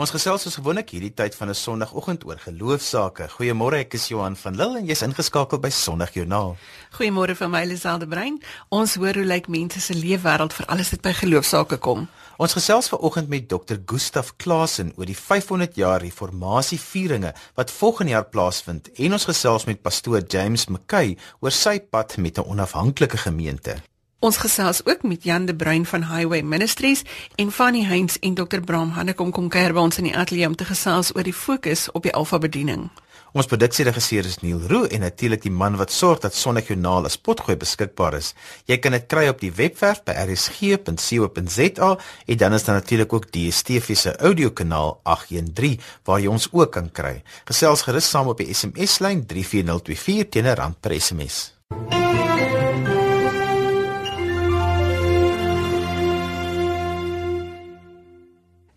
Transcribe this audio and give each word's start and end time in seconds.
Ons 0.00 0.14
gesels 0.14 0.46
soos 0.46 0.54
gewoonlik 0.56 0.94
hierdie 0.94 1.12
tyd 1.12 1.34
van 1.36 1.50
'n 1.52 1.54
Sondagoggend 1.54 2.22
oor 2.24 2.38
geloofsaake. 2.40 3.26
Goeiemôre, 3.36 3.84
ek 3.84 3.94
is 3.94 4.08
Johan 4.08 4.36
van 4.36 4.56
Lille 4.56 4.78
en 4.78 4.86
jy's 4.86 5.02
ingeskakel 5.02 5.60
by 5.60 5.68
Sondagjoernaal. 5.68 6.56
Goeiemôre 6.96 7.36
van 7.36 7.50
my 7.50 7.64
Liselde 7.66 8.06
Brein. 8.06 8.40
Ons 8.70 8.94
hoor 8.94 9.14
hoe 9.14 9.24
lyk 9.24 9.48
mense 9.48 9.80
se 9.80 9.94
leefwêreld 9.94 10.54
vir 10.54 10.66
alles 10.66 10.88
dit 10.88 11.02
by 11.02 11.12
geloofsaake 11.12 11.76
kom. 11.76 12.08
Ons 12.38 12.52
gesels 12.52 12.88
vanoggend 12.88 13.28
met 13.28 13.48
Dr. 13.48 13.76
Gustaf 13.84 14.36
Klasen 14.36 14.92
oor 14.96 15.06
die 15.06 15.16
500 15.16 15.76
jaar 15.76 16.00
reformatievieringe 16.00 17.34
wat 17.54 17.70
volgende 17.70 18.12
jaar 18.12 18.28
plaasvind 18.28 18.88
en 18.92 19.12
ons 19.12 19.24
gesels 19.24 19.66
met 19.66 19.82
pastoor 19.82 20.22
James 20.26 20.66
McKay 20.66 21.18
oor 21.40 21.50
sy 21.50 21.78
pad 21.78 22.16
met 22.16 22.38
'n 22.38 22.48
onafhanklike 22.48 23.16
gemeente. 23.16 23.89
Ons 24.20 24.36
gesels 24.36 24.82
ook 24.84 25.02
met 25.02 25.22
Jan 25.24 25.46
de 25.48 25.54
Bruin 25.56 25.86
van 25.86 26.02
Highway 26.04 26.42
Ministries 26.42 27.02
en 27.34 27.52
Fanny 27.52 27.84
Heinz 27.84 28.16
en 28.20 28.34
Dr. 28.34 28.60
Bram 28.60 28.90
Hannekom 28.90 29.30
kom 29.32 29.46
kuier 29.48 29.72
by 29.72 29.80
ons 29.80 29.96
in 29.96 30.10
die 30.10 30.16
ateljee 30.16 30.48
om 30.50 30.56
te 30.56 30.66
gesels 30.68 31.14
oor 31.14 31.24
die 31.24 31.32
fokus 31.32 31.86
op 31.96 32.04
die 32.04 32.12
Alfa 32.12 32.36
bediening. 32.38 32.90
Ons 33.32 33.48
produksieregisseur 33.48 34.26
is 34.28 34.36
Neil 34.42 34.60
Roo 34.68 34.90
en 34.92 35.00
natuurlik 35.06 35.40
die 35.46 35.52
man 35.54 35.78
wat 35.80 35.94
sorg 35.94 36.20
dat 36.20 36.36
Sonnigjoernaal 36.36 37.08
as 37.08 37.16
potgooi 37.16 37.56
beskikbaar 37.56 38.18
is. 38.18 38.34
Jy 38.68 38.76
kan 38.84 38.92
dit 38.92 39.06
kry 39.08 39.24
op 39.32 39.40
die 39.40 39.52
webwerf 39.56 40.02
by 40.04 40.12
rsg.co.za 40.26 41.90
en 42.26 42.40
dan 42.42 42.58
is 42.58 42.66
daar 42.66 42.76
natuurlik 42.76 43.14
ook 43.16 43.30
die 43.32 43.46
DSTV 43.48 43.96
se 43.96 44.12
audiokanaal 44.18 44.98
813 45.02 45.80
waar 46.04 46.20
jy 46.20 46.28
ons 46.28 46.50
ook 46.52 46.74
kan 46.76 46.92
kry. 46.92 47.22
Gesels 47.48 47.86
gerus 47.88 48.10
saam 48.10 48.28
op 48.34 48.44
die 48.44 48.52
SMS 48.52 48.98
lyn 49.00 49.24
34024 49.24 50.28
teen 50.28 50.52
rand 50.60 50.76
per 50.84 50.98
SMS. 51.00 51.54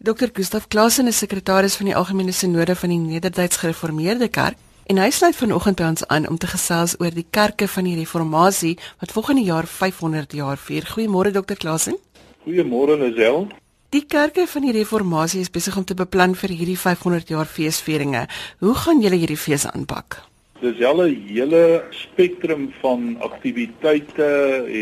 Dr. 0.04 0.28
Gustaf 0.34 0.68
Klasen 0.68 1.08
is 1.08 1.18
sekretaris 1.18 1.78
van 1.80 1.88
die 1.88 1.94
Algemene 1.96 2.34
Sinode 2.36 2.74
van 2.76 2.92
die 2.92 2.98
Nederduits 3.00 3.62
Gereformeerde 3.62 4.28
Kerk 4.28 4.58
en 4.92 4.98
hy 5.00 5.06
sluit 5.16 5.38
vanoggend 5.40 5.80
by 5.80 5.86
ons 5.94 6.04
aan 6.12 6.28
om 6.28 6.36
te 6.36 6.50
gesels 6.52 6.98
oor 7.00 7.16
die 7.16 7.24
kerke 7.24 7.70
van 7.72 7.88
die 7.88 7.94
Reformatie 7.96 8.74
wat 9.00 9.14
volgende 9.16 9.46
jaar 9.48 9.64
500 9.64 10.36
jaar 10.36 10.60
vier. 10.60 10.84
Goeiemôre 10.92 11.32
Dr. 11.32 11.56
Klasen. 11.56 11.96
Goeiemôre 12.44 13.00
Lisel. 13.00 13.48
Die 13.96 14.04
kerke 14.04 14.44
van 14.44 14.68
die 14.68 14.76
Reformatie 14.76 15.40
is 15.40 15.54
besig 15.56 15.80
om 15.80 15.88
te 15.88 15.96
beplan 15.96 16.36
vir 16.36 16.52
hierdie 16.52 16.78
500 16.84 17.32
jaar 17.32 17.48
feesvieringe. 17.48 18.28
Hoe 18.60 18.76
gaan 18.84 19.00
julle 19.00 19.24
hierdie 19.24 19.40
fees 19.40 19.64
aanpak? 19.72 20.20
Dis 20.64 20.84
al 20.86 21.02
'n 21.04 21.16
hele 21.28 21.84
spektrum 21.92 22.72
van 22.82 23.18
aktiwiteite 23.20 24.30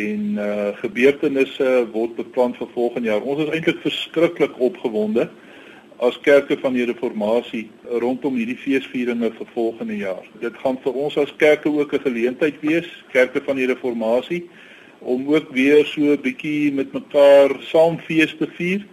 en 0.06 0.22
uh 0.38 0.78
gebeurtenisse 0.82 1.70
word 1.94 2.16
beplan 2.16 2.54
vir 2.54 2.68
volgende 2.74 3.10
jaar. 3.10 3.22
Ons 3.22 3.42
is 3.44 3.50
eintlik 3.50 3.82
verskriklik 3.82 4.60
opgewonde 4.60 5.30
as 5.98 6.20
kerke 6.22 6.58
van 6.58 6.74
die 6.74 6.86
reformatie 6.86 7.70
rondom 8.04 8.36
hierdie 8.36 8.58
feesvieringe 8.58 9.32
vir 9.38 9.48
volgende 9.54 9.98
jaar. 9.98 10.26
Dit 10.40 10.58
gaan 10.62 10.78
vir 10.84 10.94
ons 10.94 11.18
as 11.18 11.34
kerke 11.38 11.70
ook 11.70 11.94
'n 11.94 12.06
geleentheid 12.06 12.62
wees, 12.62 12.90
kerke 13.12 13.42
van 13.42 13.56
die 13.56 13.68
reformatie 13.68 14.50
om 15.00 15.34
ook 15.34 15.50
weer 15.50 15.86
so 15.86 16.02
'n 16.02 16.22
bietjie 16.22 16.72
met 16.72 16.94
mekaar 16.94 17.58
saam 17.62 17.98
fees 17.98 18.36
te 18.38 18.48
vier 18.48 18.86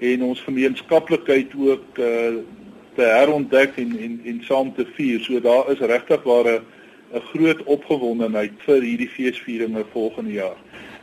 en 0.00 0.22
ons 0.22 0.40
gemeenskaplikheid 0.40 1.50
ook 1.58 1.98
uh 1.98 2.38
te 3.00 3.08
herontdek 3.08 3.78
en 3.80 3.96
en 4.06 4.20
en 4.32 4.42
saam 4.44 4.74
te 4.76 4.86
vier. 4.96 5.20
So 5.24 5.40
daar 5.40 5.70
is 5.72 5.80
regtig 5.94 6.22
waar 6.28 6.48
'n 6.52 6.62
'n 7.14 7.26
groot 7.32 7.62
opgewondenheid 7.64 8.52
vir 8.66 8.82
hierdie 8.82 9.08
feesvieringe 9.08 9.84
volgende 9.92 10.32
jaar. 10.32 10.58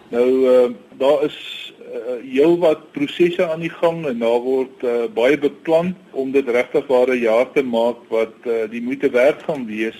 Nou 0.09 0.29
uh, 0.47 0.69
daar 0.97 1.23
is 1.23 1.37
uh, 1.81 2.15
heelwat 2.23 2.91
prosesse 2.91 3.43
aan 3.43 3.59
die 3.59 3.73
gang 3.73 4.05
en 4.07 4.19
daar 4.19 4.39
word 4.39 4.83
uh, 4.83 5.07
baie 5.13 5.37
beplan 5.37 5.95
om 6.11 6.31
dit 6.31 6.47
regtig 6.47 6.87
waar 6.87 7.11
'n 7.11 7.19
jaar 7.19 7.51
te 7.51 7.63
maak 7.63 7.99
wat 8.07 8.35
uh, 8.45 8.69
die 8.71 8.81
moeite 8.81 9.09
werd 9.09 9.43
gaan 9.43 9.65
wees 9.65 9.99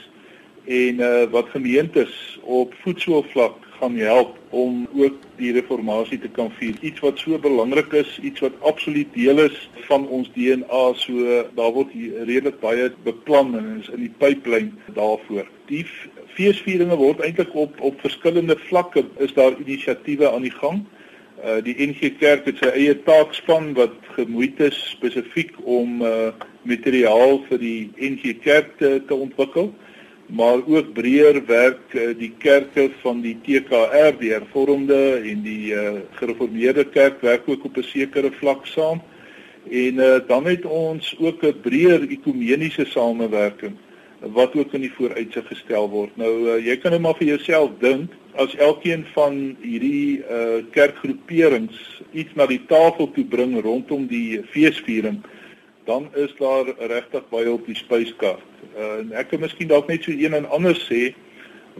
en 0.65 0.99
uh, 0.99 1.23
wat 1.31 1.49
gemeentes 1.49 2.39
op 2.43 2.73
voetsoervlak 2.83 3.66
gaan 3.79 3.95
help 3.97 4.35
om 4.49 4.87
ook 4.95 5.15
die 5.37 5.51
reformatie 5.53 6.19
te 6.19 6.29
kan 6.29 6.51
vier. 6.57 6.75
Iets 6.81 6.99
wat 6.99 7.19
so 7.19 7.37
belangrik 7.39 7.93
is, 7.93 8.19
iets 8.21 8.39
wat 8.39 8.55
absoluut 8.61 9.13
deel 9.13 9.39
is 9.45 9.69
van 9.89 10.07
ons 10.07 10.29
DNA, 10.33 10.83
so 10.93 11.43
daar 11.57 11.73
word 11.75 11.93
hier 11.93 12.25
redelik 12.25 12.59
baie 12.59 12.89
beplan 13.05 13.55
en 13.57 13.71
is 13.81 13.89
in 13.93 14.05
die 14.07 14.13
pipeline 14.17 14.93
daarvoor. 14.97 15.49
Die 15.69 15.85
feesvieringe 16.37 16.97
word 16.97 17.21
eintlik 17.25 17.53
op 17.55 17.81
op 17.81 18.01
verskillende 18.01 18.57
vlakke 18.67 19.05
is 19.23 19.33
daar 19.33 19.57
inisiatiewe 19.59 20.31
aan 20.31 20.45
die 20.45 20.57
gang. 20.59 20.83
Uh 21.45 21.59
die 21.61 21.75
NG 21.77 22.15
Kerk 22.17 22.47
het 22.49 22.61
sy 22.61 22.69
eie 22.73 22.95
taakspan 23.05 23.73
wat 23.77 23.93
gemoeid 24.15 24.59
is 24.69 24.77
spesifiek 24.89 25.53
om 25.63 26.01
uh 26.01 26.31
materiaal 26.67 27.37
vir 27.47 27.61
die 27.61 27.91
NG 27.95 28.39
Kerk 28.43 28.73
te, 28.81 28.97
te 29.07 29.15
ontwikkel 29.15 29.69
maar 30.27 30.59
ook 30.65 30.93
breër 30.93 31.45
werk 31.45 31.93
uh, 31.93 32.11
die 32.17 32.33
kerke 32.37 32.89
van 33.01 33.21
die 33.21 33.37
TKR 33.43 34.17
die 34.19 34.31
hervormde 34.31 35.21
en 35.23 35.43
die 35.43 35.73
uh, 35.73 35.99
gereformeerde 36.19 36.83
kerk 36.83 37.21
werk 37.21 37.47
ook 37.47 37.65
op 37.65 37.77
'n 37.77 37.83
sekere 37.83 38.31
vlak 38.31 38.65
saam 38.65 39.01
en 39.71 39.93
uh, 39.93 40.19
dan 40.27 40.45
het 40.45 40.65
ons 40.65 41.15
ook 41.19 41.43
'n 41.43 41.61
breër 41.61 42.01
ekumeniese 42.09 42.85
samewerking 42.85 43.75
wat 44.19 44.55
ook 44.55 44.73
in 44.73 44.81
die 44.81 44.93
vooruitsig 44.93 45.47
gestel 45.47 45.89
word. 45.89 46.15
Nou 46.17 46.31
uh, 46.49 46.65
jy 46.65 46.77
kan 46.77 46.91
net 46.91 47.01
maar 47.01 47.17
vir 47.19 47.27
jouself 47.27 47.71
dink 47.79 48.11
as 48.35 48.55
elkeen 48.55 49.05
van 49.13 49.55
hierdie 49.61 50.23
uh, 50.29 50.63
kerkgroeperings 50.71 52.01
iets 52.11 52.33
na 52.35 52.45
die 52.45 52.61
tafel 52.69 53.11
toe 53.11 53.25
bring 53.25 53.61
rondom 53.61 54.07
die 54.07 54.41
feesviering 54.53 55.21
dan 55.87 56.09
is 56.15 56.33
daar 56.39 56.67
regtig 56.77 57.29
baie 57.31 57.51
op 57.51 57.65
die 57.65 57.75
spyskaart. 57.75 58.43
Uh, 58.75 58.99
en 58.99 59.15
ek 59.15 59.31
kan 59.31 59.41
miskien 59.45 59.71
dalk 59.71 59.87
net 59.87 60.03
so 60.03 60.11
een 60.11 60.35
en 60.35 60.49
ander 60.51 60.75
sê 60.87 61.13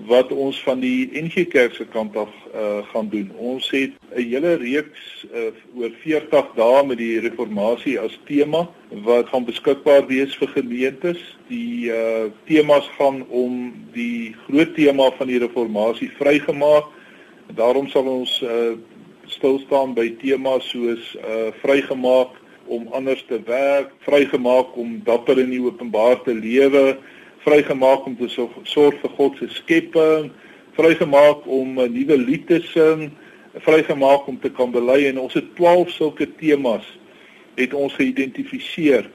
wat 0.06 0.32
ons 0.32 0.60
van 0.64 0.80
die 0.80 1.10
NG 1.18 1.48
Kerk 1.50 1.74
se 1.76 1.86
kant 1.92 2.16
af 2.16 2.32
uh, 2.54 2.86
gaan 2.92 3.10
doen. 3.10 3.32
Ons 3.36 3.70
het 3.74 3.92
'n 4.16 4.22
hele 4.22 4.54
reeks 4.62 5.26
uh, 5.34 5.52
oor 5.76 5.92
40 6.04 6.54
dae 6.56 6.86
met 6.86 6.98
die 6.98 7.20
reformatie 7.20 8.00
as 8.00 8.20
tema 8.26 8.68
wat 9.04 9.28
gaan 9.28 9.46
beskikbaar 9.46 10.08
wees 10.08 10.36
vir 10.38 10.48
gemeentes. 10.48 11.20
Die 11.48 11.92
uh, 11.92 12.30
temas 12.46 12.90
gaan 12.98 13.26
om 13.28 13.74
die 13.94 14.36
groot 14.48 14.76
tema 14.76 15.12
van 15.18 15.28
die 15.28 15.40
reformatie 15.40 16.12
vrygemaak. 16.20 16.86
Daarom 17.56 17.88
sal 17.88 18.06
ons 18.06 18.42
uh, 18.42 18.78
stil 19.26 19.60
staan 19.60 19.94
by 19.94 20.16
temas 20.22 20.70
soos 20.70 21.16
uh, 21.16 21.52
vrygemaak 21.64 22.47
om 22.68 22.88
anders 22.92 23.24
te 23.28 23.40
werk, 23.46 23.92
vrygemaak 24.06 24.76
om 24.78 24.98
dapper 25.04 25.40
in 25.40 25.50
die 25.54 25.62
openbaar 25.62 26.22
te 26.24 26.34
lewe, 26.36 26.98
vrygemaak 27.46 28.06
om 28.06 28.18
te 28.20 28.28
sorg 28.30 29.00
vir 29.02 29.16
God 29.18 29.38
se 29.40 29.48
skepping, 29.56 30.32
vrygemaak 30.78 31.46
om 31.46 31.80
'n 31.80 31.92
nuwe 31.94 32.18
lied 32.18 32.48
te 32.48 32.62
sing, 32.62 33.12
vrygemaak 33.54 34.28
om 34.28 34.40
te 34.40 34.50
kan 34.50 34.72
bely. 34.72 35.08
En 35.08 35.20
ons 35.20 35.34
het 35.34 35.56
12 35.56 35.90
sulke 35.90 36.28
temas 36.40 36.86
het 37.56 37.74
ons 37.74 37.94
geïdentifiseer 37.94 39.10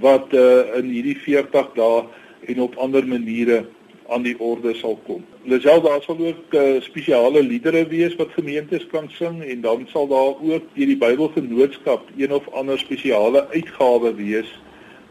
wat 0.00 0.32
uh, 0.32 0.76
in 0.76 0.90
hierdie 0.92 1.16
40 1.16 1.72
dae 1.74 2.04
en 2.46 2.60
op 2.60 2.76
ander 2.76 3.06
maniere 3.06 3.64
aan 4.10 4.22
die 4.26 4.34
orde 4.38 4.74
sal 4.74 4.98
kom. 5.06 5.22
Lisel 5.46 5.82
daar 5.82 6.02
sal 6.02 6.18
ook 6.18 6.54
uh, 6.58 6.80
spesiale 6.82 7.42
liedere 7.42 7.84
wees 7.88 8.16
wat 8.18 8.34
gemeentes 8.34 8.86
kan 8.90 9.06
sing 9.14 9.42
en 9.42 9.60
dan 9.60 9.86
sal 9.92 10.08
daar 10.10 10.34
ook 10.42 10.66
deur 10.74 10.90
die 10.90 10.98
Bybelgenootskap 10.98 12.10
een 12.16 12.34
of 12.34 12.48
ander 12.50 12.78
spesiale 12.78 13.46
uitgawe 13.54 14.14
wees 14.14 14.50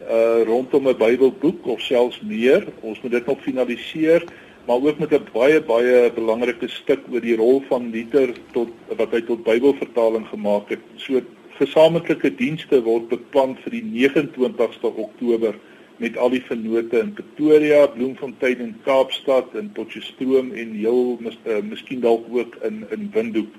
uh 0.00 0.42
rondom 0.48 0.88
'n 0.88 0.96
Bybelboek 0.96 1.66
of 1.66 1.80
selfs 1.80 2.20
meer. 2.20 2.64
Ons 2.80 3.00
moet 3.00 3.10
dit 3.10 3.26
nog 3.26 3.42
finaliseer, 3.42 4.24
maar 4.66 4.80
ook 4.80 4.98
met 4.98 5.12
'n 5.12 5.28
baie 5.32 5.60
baie 5.60 6.12
belangrike 6.12 6.68
stuk 6.68 7.00
oor 7.12 7.20
die 7.20 7.36
rol 7.36 7.62
van 7.68 7.90
Luther 7.90 8.32
tot 8.52 8.68
wat 8.96 9.10
hy 9.10 9.20
tot 9.20 9.44
Bybelvertaling 9.44 10.26
gemaak 10.26 10.68
het. 10.68 10.80
So 10.96 11.20
gesamentlike 11.58 12.34
dienste 12.34 12.82
word 12.82 13.08
beplan 13.08 13.56
vir 13.62 13.70
die 13.70 13.84
29ste 13.84 14.88
Oktober 14.96 15.54
met 16.00 16.16
al 16.16 16.32
die 16.32 16.42
vennote 16.48 16.98
in 16.98 17.12
Pretoria, 17.12 17.86
Bloemfontein 17.92 18.62
en 18.64 18.76
Kaapstad 18.84 19.54
en 19.54 19.72
Potchefstroom 19.76 20.52
en 20.56 20.72
heel 20.72 21.18
mis, 21.20 21.36
uh, 21.44 21.60
miskien 21.64 22.00
dalk 22.00 22.24
ook 22.32 22.56
in 22.64 22.86
in 22.90 23.10
Windhoek. 23.14 23.58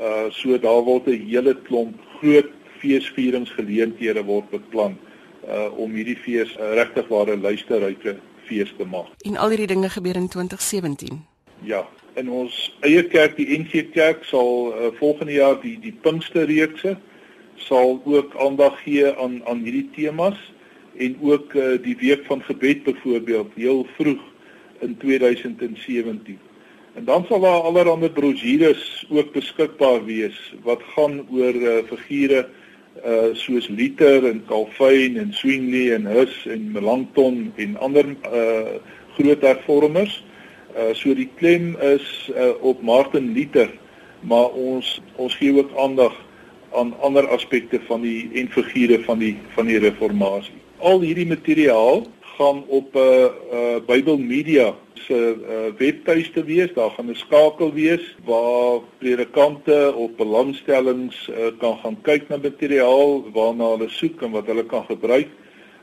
Uh 0.00 0.28
so 0.30 0.58
daar 0.60 0.82
word 0.84 1.06
'n 1.06 1.28
hele 1.28 1.54
klomp 1.68 2.00
groot 2.20 2.48
feesvieringsgeleenthede 2.80 4.24
word 4.24 4.48
beplan 4.50 4.96
uh 5.48 5.68
om 5.78 5.92
hierdie 5.92 6.16
fees 6.16 6.56
uh, 6.56 6.72
regtig 6.80 7.08
ware 7.08 7.36
luisterryke 7.36 8.16
fees 8.48 8.72
te 8.78 8.84
maak. 8.84 9.12
En 9.24 9.36
al 9.36 9.48
hierdie 9.48 9.72
dinge 9.74 9.88
gebeur 9.88 10.16
in 10.16 10.28
2017. 10.28 11.24
Ja, 11.62 11.86
in 12.14 12.30
ons 12.30 12.76
eie 12.80 13.02
kerk, 13.04 13.36
die 13.36 13.58
NG 13.58 13.90
Kerk 13.92 14.24
sal 14.24 14.72
uh, 14.72 14.92
volgende 14.98 15.32
jaar 15.32 15.60
die 15.60 15.76
die 15.80 15.92
Pinksterreekse 15.92 16.96
sal 17.56 18.00
ook 18.04 18.36
aandag 18.36 18.82
gee 18.82 19.16
aan 19.16 19.40
aan 19.44 19.64
hierdie 19.64 19.90
temas 19.96 20.36
en 20.98 21.16
ook 21.20 21.52
uh, 21.52 21.76
die 21.82 21.96
week 22.00 22.24
van 22.26 22.42
gebed 22.42 22.82
byvoorbeeld 22.82 23.52
heel 23.54 23.86
vroeg 23.96 24.22
in 24.80 24.96
2017. 24.96 26.38
En 26.94 27.04
dan 27.04 27.24
sal 27.28 27.40
daar 27.40 27.60
allerlei 27.60 28.10
brosjures 28.10 29.06
ook 29.08 29.32
beskikbaar 29.32 30.04
wees 30.04 30.54
wat 30.62 30.82
gaan 30.94 31.26
oor 31.30 31.54
uh, 31.54 31.82
figure 31.84 32.46
uh 33.04 33.34
soos 33.36 33.68
Liter 33.68 34.24
en 34.24 34.42
Calvin 34.48 35.18
en 35.20 35.32
Swingley 35.32 35.92
en 35.94 36.06
Hus 36.06 36.46
en 36.46 36.72
Melanchthon 36.72 37.52
en 37.56 37.76
ander 37.76 38.06
uh 38.32 38.80
groot 39.18 39.42
hervormers. 39.44 40.24
Uh 40.76 40.94
so 40.94 41.14
die 41.14 41.28
klem 41.36 41.74
is 41.80 42.30
uh, 42.32 42.56
op 42.60 42.82
Martin 42.82 43.32
Luther, 43.36 43.68
maar 44.20 44.48
ons 44.48 45.00
ons 45.16 45.36
gee 45.36 45.52
ook 45.52 45.76
aandag 45.76 46.16
aan 46.72 46.94
ander 47.00 47.28
aspekte 47.28 47.80
van 47.86 48.00
die 48.00 48.30
en 48.34 48.48
figure 48.48 49.02
van 49.04 49.18
die 49.18 49.36
van 49.54 49.68
die 49.68 49.78
reformatie. 49.78 50.65
Al 50.76 51.00
hierdie 51.00 51.26
materiaal 51.26 52.02
gaan 52.36 52.64
op 52.68 52.94
'n 52.94 52.98
uh, 52.98 53.24
uh, 53.52 53.76
Bybel 53.86 54.18
Media 54.18 54.74
se 54.94 55.14
uh, 55.14 55.78
webtuiste 55.78 56.44
wees. 56.44 56.72
Daar 56.74 56.90
gaan 56.90 57.10
'n 57.10 57.14
skakel 57.14 57.72
wees 57.72 58.16
waar 58.24 58.80
predikante 58.98 59.94
of 59.96 60.10
belangstellings 60.16 61.28
uh, 61.28 61.46
kan 61.58 61.76
gaan 61.78 61.96
kyk 62.02 62.28
na 62.28 62.36
materiaal 62.36 63.24
waarna 63.32 63.64
hulle 63.64 63.88
soek 63.88 64.22
en 64.22 64.30
wat 64.30 64.46
hulle 64.46 64.66
kan 64.66 64.84
gebruik 64.84 65.28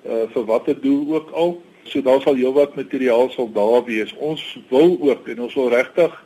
uh, 0.05 0.29
vir 0.29 0.45
watter 0.45 0.81
doel 0.81 1.13
ook 1.13 1.31
al. 1.31 1.61
So 1.83 2.01
daar 2.01 2.21
sal 2.21 2.35
heelwat 2.35 2.75
materiaal 2.75 3.29
sal 3.29 3.51
daar 3.51 3.83
wees. 3.85 4.13
Ons 4.17 4.59
wil 4.69 4.97
ook 5.01 5.27
en 5.27 5.41
ons 5.41 5.53
wil 5.53 5.69
regtig 5.69 6.23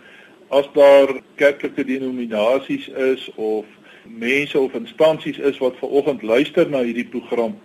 as 0.48 0.68
daar 0.74 1.22
kerklike 1.36 1.84
denominasies 1.84 2.88
is 2.88 3.32
of 3.36 3.66
mense 4.04 4.60
of 4.60 4.74
instansies 4.74 5.38
is 5.38 5.58
wat 5.58 5.76
ver 5.80 5.90
oggend 5.90 6.22
luister 6.22 6.70
na 6.70 6.84
hierdie 6.84 7.08
program 7.08 7.56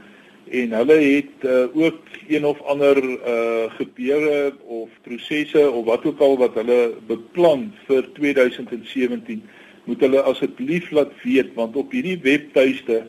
en 0.52 0.72
hulle 0.76 0.98
het 1.00 1.44
uh, 1.48 1.64
ook 1.72 1.98
een 2.28 2.44
of 2.44 2.60
ander 2.68 2.98
uh 3.02 3.70
gebeure 3.78 4.52
of 4.64 4.88
prosesse 5.02 5.70
of 5.70 5.84
wat 5.84 6.04
ook 6.04 6.18
al 6.20 6.36
wat 6.36 6.54
hulle 6.60 6.92
beplan 7.06 7.70
vir 7.86 8.08
2017 8.18 9.42
moet 9.84 10.00
hulle 10.04 10.20
asseblief 10.28 10.90
laat 10.90 11.14
weet 11.22 11.54
want 11.54 11.76
op 11.76 11.94
hierdie 11.96 12.18
webtuiste 12.22 13.06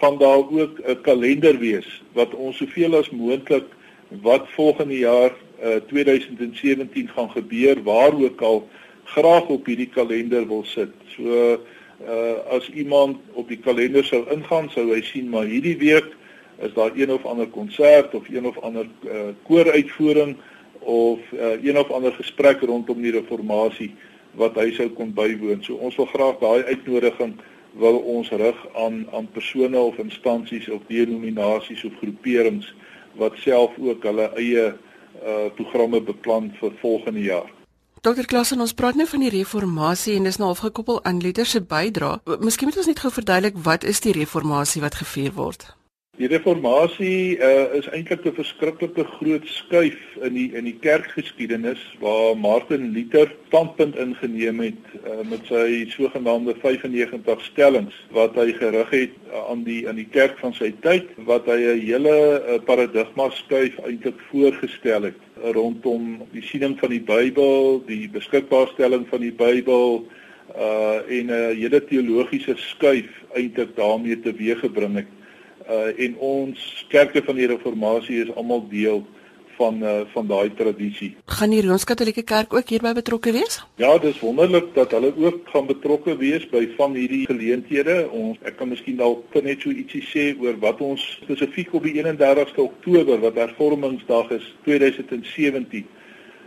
gaan 0.00 0.18
daar 0.18 0.44
ook 0.48 0.80
'n 0.80 1.00
kalender 1.02 1.58
wees 1.58 2.02
wat 2.12 2.34
ons 2.34 2.56
soveel 2.56 2.96
as 2.96 3.10
moontlik 3.10 3.68
wat 4.22 4.48
volgende 4.56 4.98
jaar 4.98 5.32
uh 5.62 5.76
2017 5.86 7.08
gaan 7.08 7.30
gebeur 7.30 7.82
waar 7.82 8.14
ook 8.14 8.40
al 8.40 8.68
graag 9.04 9.46
op 9.48 9.66
hierdie 9.66 9.90
kalender 9.92 10.46
wil 10.48 10.64
sit. 10.64 10.92
So 11.16 11.22
uh 12.08 12.56
as 12.56 12.70
iemand 12.70 13.16
op 13.32 13.48
die 13.48 13.60
kalender 13.60 14.04
sou 14.04 14.24
ingaan 14.32 14.70
sou 14.70 14.88
hy 14.94 15.02
sien 15.02 15.28
maar 15.28 15.44
hierdie 15.44 15.76
week 15.76 16.16
is 16.60 16.72
daar 16.74 16.90
een 16.94 17.12
of 17.12 17.24
ander 17.24 17.48
konsert 17.48 18.14
of 18.14 18.28
een 18.28 18.46
of 18.46 18.58
ander 18.58 18.86
uh, 19.04 19.32
kooruitvoering 19.42 20.36
of 20.78 21.18
uh, 21.32 21.64
een 21.64 21.78
of 21.78 21.90
ander 21.90 22.12
gesprek 22.12 22.60
rondom 22.60 23.02
die 23.02 23.12
reformatie 23.12 23.94
wat 24.38 24.54
hy 24.54 24.70
sou 24.72 24.88
kon 24.94 25.12
bywoon. 25.14 25.62
So 25.64 25.74
ons 25.74 25.96
wil 25.98 26.08
graag 26.12 26.38
daai 26.42 26.62
uitnodiging 26.64 27.34
wil 27.78 27.98
ons 27.98 28.30
rig 28.30 28.66
aan 28.74 29.06
aan 29.12 29.28
persone 29.30 29.78
of 29.78 29.98
instansies 29.98 30.68
of 30.68 30.82
denominasies 30.88 31.84
of 31.84 31.96
groeperings 32.02 32.74
wat 33.18 33.38
self 33.42 33.74
ook 33.78 34.02
hulle 34.02 34.30
eie 34.36 34.70
uh 35.20 35.48
programme 35.54 36.00
beplan 36.00 36.52
vir 36.60 36.72
volgende 36.80 37.20
jaar. 37.20 37.50
Dokter 38.00 38.26
Klasen, 38.26 38.60
ons 38.60 38.72
praat 38.72 38.96
nou 38.96 39.04
van 39.10 39.20
die 39.20 39.32
reformatie 39.34 40.14
en 40.16 40.24
dis 40.24 40.38
nou 40.40 40.48
afgekoppel 40.54 41.02
aan 41.04 41.18
Luther 41.20 41.46
se 41.46 41.60
bydrae. 41.60 42.22
Miskien 42.40 42.70
moet 42.70 42.78
ons 42.80 42.88
net 42.88 43.02
gou 43.02 43.10
verduidelik 43.12 43.58
wat 43.66 43.84
is 43.84 44.00
die 44.00 44.14
reformatie 44.16 44.80
wat 44.80 44.96
gevier 45.02 45.34
word? 45.36 45.66
Die 46.20 46.28
reformatie 46.28 47.38
uh, 47.40 47.70
is 47.78 47.86
eintlik 47.96 48.26
'n 48.28 48.34
verskriklike 48.36 49.06
groot 49.08 49.46
skuif 49.48 50.00
in 50.20 50.34
die 50.36 50.50
in 50.52 50.66
die 50.68 50.76
kerkgeskiedenis 50.84 51.80
waar 52.02 52.34
Martin 52.36 52.90
Luther 52.92 53.30
standpunt 53.46 53.96
ingeneem 53.96 54.58
het 54.60 54.90
uh, 55.00 55.22
met 55.30 55.46
sy 55.48 55.86
sogenaamde 55.88 56.52
95 56.60 57.40
stellings 57.46 57.96
wat 58.12 58.36
hy 58.36 58.52
gerig 58.58 58.92
het 58.92 59.14
aan 59.48 59.62
die 59.64 59.88
aan 59.88 59.96
die 59.96 60.10
kerk 60.12 60.36
van 60.42 60.52
sy 60.58 60.68
tyd 60.84 61.08
wat 61.30 61.48
hy 61.48 61.56
'n 61.56 61.80
hele 61.86 62.12
uh, 62.12 62.58
paradigma 62.68 63.30
skuif 63.38 63.78
eintlik 63.88 64.20
voorgestel 64.28 65.08
het 65.08 65.22
rondom 65.56 66.18
die 66.34 66.44
siening 66.44 66.76
van 66.82 66.92
die 66.92 67.00
Bybel, 67.00 67.80
die 67.88 68.10
beskikbaarstelling 68.12 69.08
van 69.08 69.24
die 69.24 69.32
Bybel 69.32 70.04
uh 70.52 71.00
en 71.08 71.32
'n 71.32 71.56
hele 71.56 71.80
teologiese 71.80 72.58
skuif 72.60 73.08
eintlik 73.32 73.72
daarmee 73.80 74.20
teweeggebring 74.20 75.00
het 75.00 75.16
uh 75.68 76.04
en 76.04 76.16
ons 76.18 76.86
kerke 76.88 77.22
van 77.24 77.36
die 77.36 77.48
reformatie 77.50 78.22
is 78.22 78.34
almal 78.34 78.64
deel 78.68 79.04
van 79.60 79.82
uh 79.82 80.00
van 80.12 80.26
daai 80.26 80.54
tradisie. 80.56 81.10
Gaan 81.26 81.52
die 81.52 81.60
Rooms-Katolieke 81.66 82.22
Kerk 82.22 82.54
ook 82.54 82.72
hierby 82.72 82.92
betrokke 82.96 83.32
wees? 83.32 83.60
Ja, 83.82 83.92
dis 83.98 84.20
wonderlik 84.24 84.72
dat 84.74 84.94
hulle 84.96 85.12
ook 85.16 85.48
gaan 85.52 85.66
betrokke 85.66 86.16
wees 86.16 86.46
by 86.48 86.64
van 86.76 86.96
hierdie 86.96 87.26
geleenthede. 87.28 87.96
Ons 88.10 88.40
ek 88.48 88.56
kan 88.60 88.72
miskien 88.72 88.96
dalk 89.00 89.40
net 89.44 89.60
so 89.60 89.70
ietsie 89.70 90.02
sê 90.08 90.26
oor 90.40 90.56
wat 90.64 90.80
ons 90.80 91.04
spesifiek 91.22 91.74
op 91.76 91.88
die 91.88 91.96
31ste 92.00 92.64
Oktober 92.64 93.20
wat 93.26 93.40
Hervormingsdag 93.44 94.36
is 94.40 94.52
2017 94.68 95.88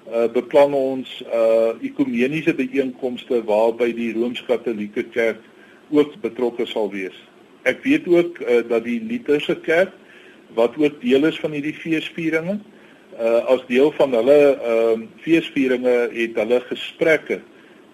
uh 0.04 0.27
beplan 0.36 0.74
ons 0.75 1.12
uh 1.30 1.74
ekumeniese 1.81 2.54
byeenkomste 2.57 3.44
waarby 3.48 3.94
die 3.95 4.12
Rooms-Katolieke 4.18 5.06
Kerk 5.13 5.45
ook 5.94 6.18
betrokke 6.21 6.65
sal 6.65 6.89
wees. 6.92 7.15
Ek 7.63 7.83
weet 7.83 8.07
ook 8.07 8.39
uh, 8.39 8.62
dat 8.68 8.83
die 8.83 9.00
Lutherse 9.01 9.56
kerk 9.63 9.92
wat 10.57 10.77
ook 10.77 11.01
deel 11.01 11.25
is 11.25 11.39
van 11.39 11.56
hierdie 11.56 11.74
feesvieringe, 11.74 12.60
uh 13.13 13.42
as 13.54 13.62
deel 13.69 13.92
van 13.98 14.13
hulle 14.18 14.38
ehm 14.54 15.01
uh, 15.01 15.07
feesvieringe 15.21 15.98
het 16.13 16.38
hulle 16.42 16.60
gesprekke 16.69 17.42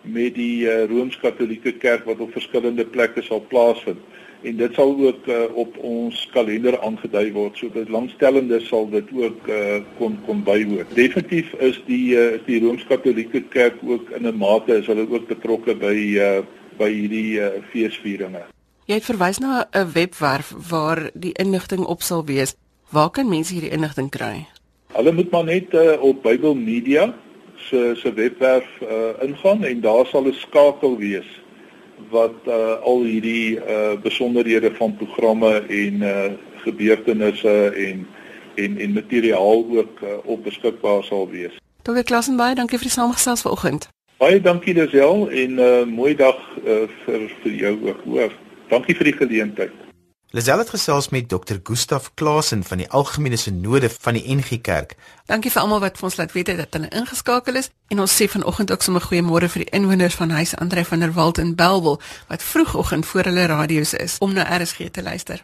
met 0.02 0.36
die 0.36 0.64
uh, 0.64 0.86
Rooms-Katolieke 0.88 1.74
kerk 1.84 2.06
wat 2.08 2.20
op 2.24 2.32
verskillende 2.32 2.86
plekke 2.86 3.22
sal 3.22 3.44
plaasvind 3.52 4.00
en 4.48 4.56
dit 4.56 4.74
sal 4.74 4.94
ook 5.08 5.28
uh, 5.28 5.42
op 5.60 5.78
ons 5.84 6.20
kalender 6.32 6.78
aangedui 6.80 7.32
word. 7.36 7.58
So 7.60 7.68
dit 7.74 7.90
langstellende 7.92 8.62
sal 8.64 8.88
dit 8.92 9.10
ook 9.16 9.50
uh, 9.52 9.82
kon 9.98 10.16
kon 10.28 10.44
bywoon. 10.48 10.88
Definitief 10.96 11.52
is 11.60 11.82
die 11.90 12.16
uh, 12.16 12.38
die 12.46 12.62
Rooms-Katolieke 12.64 13.44
kerk 13.56 13.84
ook 13.84 14.10
in 14.16 14.28
'n 14.28 14.38
mate 14.38 14.80
is 14.80 14.88
hulle 14.88 15.08
ook 15.10 15.28
betrokke 15.28 15.76
by 15.76 15.98
uh, 16.16 16.40
by 16.80 16.88
hierdie 16.88 17.42
uh, 17.42 17.60
feesvieringe. 17.74 18.46
Jy 18.90 18.96
het 18.98 19.06
verwys 19.06 19.38
na 19.38 19.68
'n 19.72 19.92
webwerf 19.94 20.54
waar 20.70 21.10
die 21.14 21.34
inligting 21.34 21.86
op 21.86 22.02
sal 22.02 22.26
wees. 22.26 22.56
Waar 22.90 23.10
kan 23.10 23.30
mense 23.30 23.54
hierdie 23.54 23.72
inligting 23.72 24.10
kry? 24.10 24.48
Hulle 24.94 25.12
moet 25.12 25.32
maar 25.32 25.44
net 25.44 25.74
uh, 25.74 26.02
op 26.02 26.24
Bybel 26.24 26.56
Media 26.56 27.14
se 27.56 27.94
se 28.02 28.14
webwerf 28.14 28.66
uh, 28.82 28.90
ingaan 29.22 29.64
en 29.64 29.82
daar 29.82 30.06
sal 30.06 30.26
'n 30.26 30.34
skakel 30.34 30.98
wees 30.98 31.30
wat 32.10 32.34
uh, 32.48 32.82
al 32.82 33.04
hierdie 33.04 33.60
uh, 33.60 33.94
besonderhede 34.02 34.76
van 34.76 34.96
programme 34.96 35.62
en 35.68 35.94
uh, 36.02 36.26
gebeurtenisse 36.56 37.70
en 37.70 38.08
en 38.56 38.78
en 38.78 38.94
materiaal 38.94 39.66
ook 39.70 40.00
uh, 40.02 40.10
op 40.24 40.44
beskikbaar 40.44 41.04
sal 41.04 41.30
wees. 41.30 41.54
Dokter 41.82 42.04
Klassenbaai, 42.04 42.56
dankie 42.56 42.78
vir 42.78 42.88
die 42.88 42.98
samestelling 42.98 43.40
vanoggend. 43.40 43.90
Baie 44.18 44.42
dankie 44.42 44.74
Lisel 44.74 45.30
en 45.30 45.54
'n 45.54 45.60
uh, 45.60 45.86
mooi 45.86 46.16
dag 46.16 46.40
uh, 46.66 46.90
vir 47.06 47.30
vir 47.44 47.52
jou 47.52 47.88
ook. 47.88 48.02
Hoor. 48.06 48.49
Dankie 48.70 48.96
vir 48.96 49.10
die 49.10 49.18
geleentheid. 49.18 49.72
Lisel 50.30 50.60
het 50.62 50.70
gesels 50.70 51.10
met 51.10 51.30
Dr. 51.30 51.58
Gustaf 51.64 52.12
Klasen 52.14 52.64
van 52.64 52.78
die 52.78 52.90
Algemene 52.90 53.38
Sinode 53.38 53.90
van 53.90 54.14
die 54.14 54.36
NG 54.36 54.62
Kerk. 54.62 54.94
Dankie 55.26 55.50
vir 55.50 55.64
almal 55.64 55.82
wat 55.82 55.98
vir 55.98 56.06
ons 56.06 56.18
laat 56.20 56.36
weet 56.38 56.52
dat 56.54 56.78
hulle 56.78 56.92
ingeskakel 56.94 57.58
is 57.58 57.72
en 57.90 58.04
ons 58.06 58.14
sê 58.14 58.28
vanoggend 58.30 58.72
ook 58.72 58.86
sommer 58.86 59.02
goeiemôre 59.02 59.50
vir 59.50 59.66
die 59.66 59.74
inwoners 59.80 60.20
van 60.22 60.30
Huis 60.38 60.54
Andre 60.62 60.86
van 60.86 61.02
der 61.02 61.16
Walt 61.18 61.42
in 61.42 61.56
Belwel 61.58 61.98
wat 62.28 62.46
vroegoggend 62.46 63.10
voor 63.10 63.32
hulle 63.32 63.48
radio's 63.50 63.96
is 63.98 64.20
om 64.20 64.38
na 64.38 64.46
RSG 64.46 64.92
te 64.94 65.02
luister. 65.02 65.42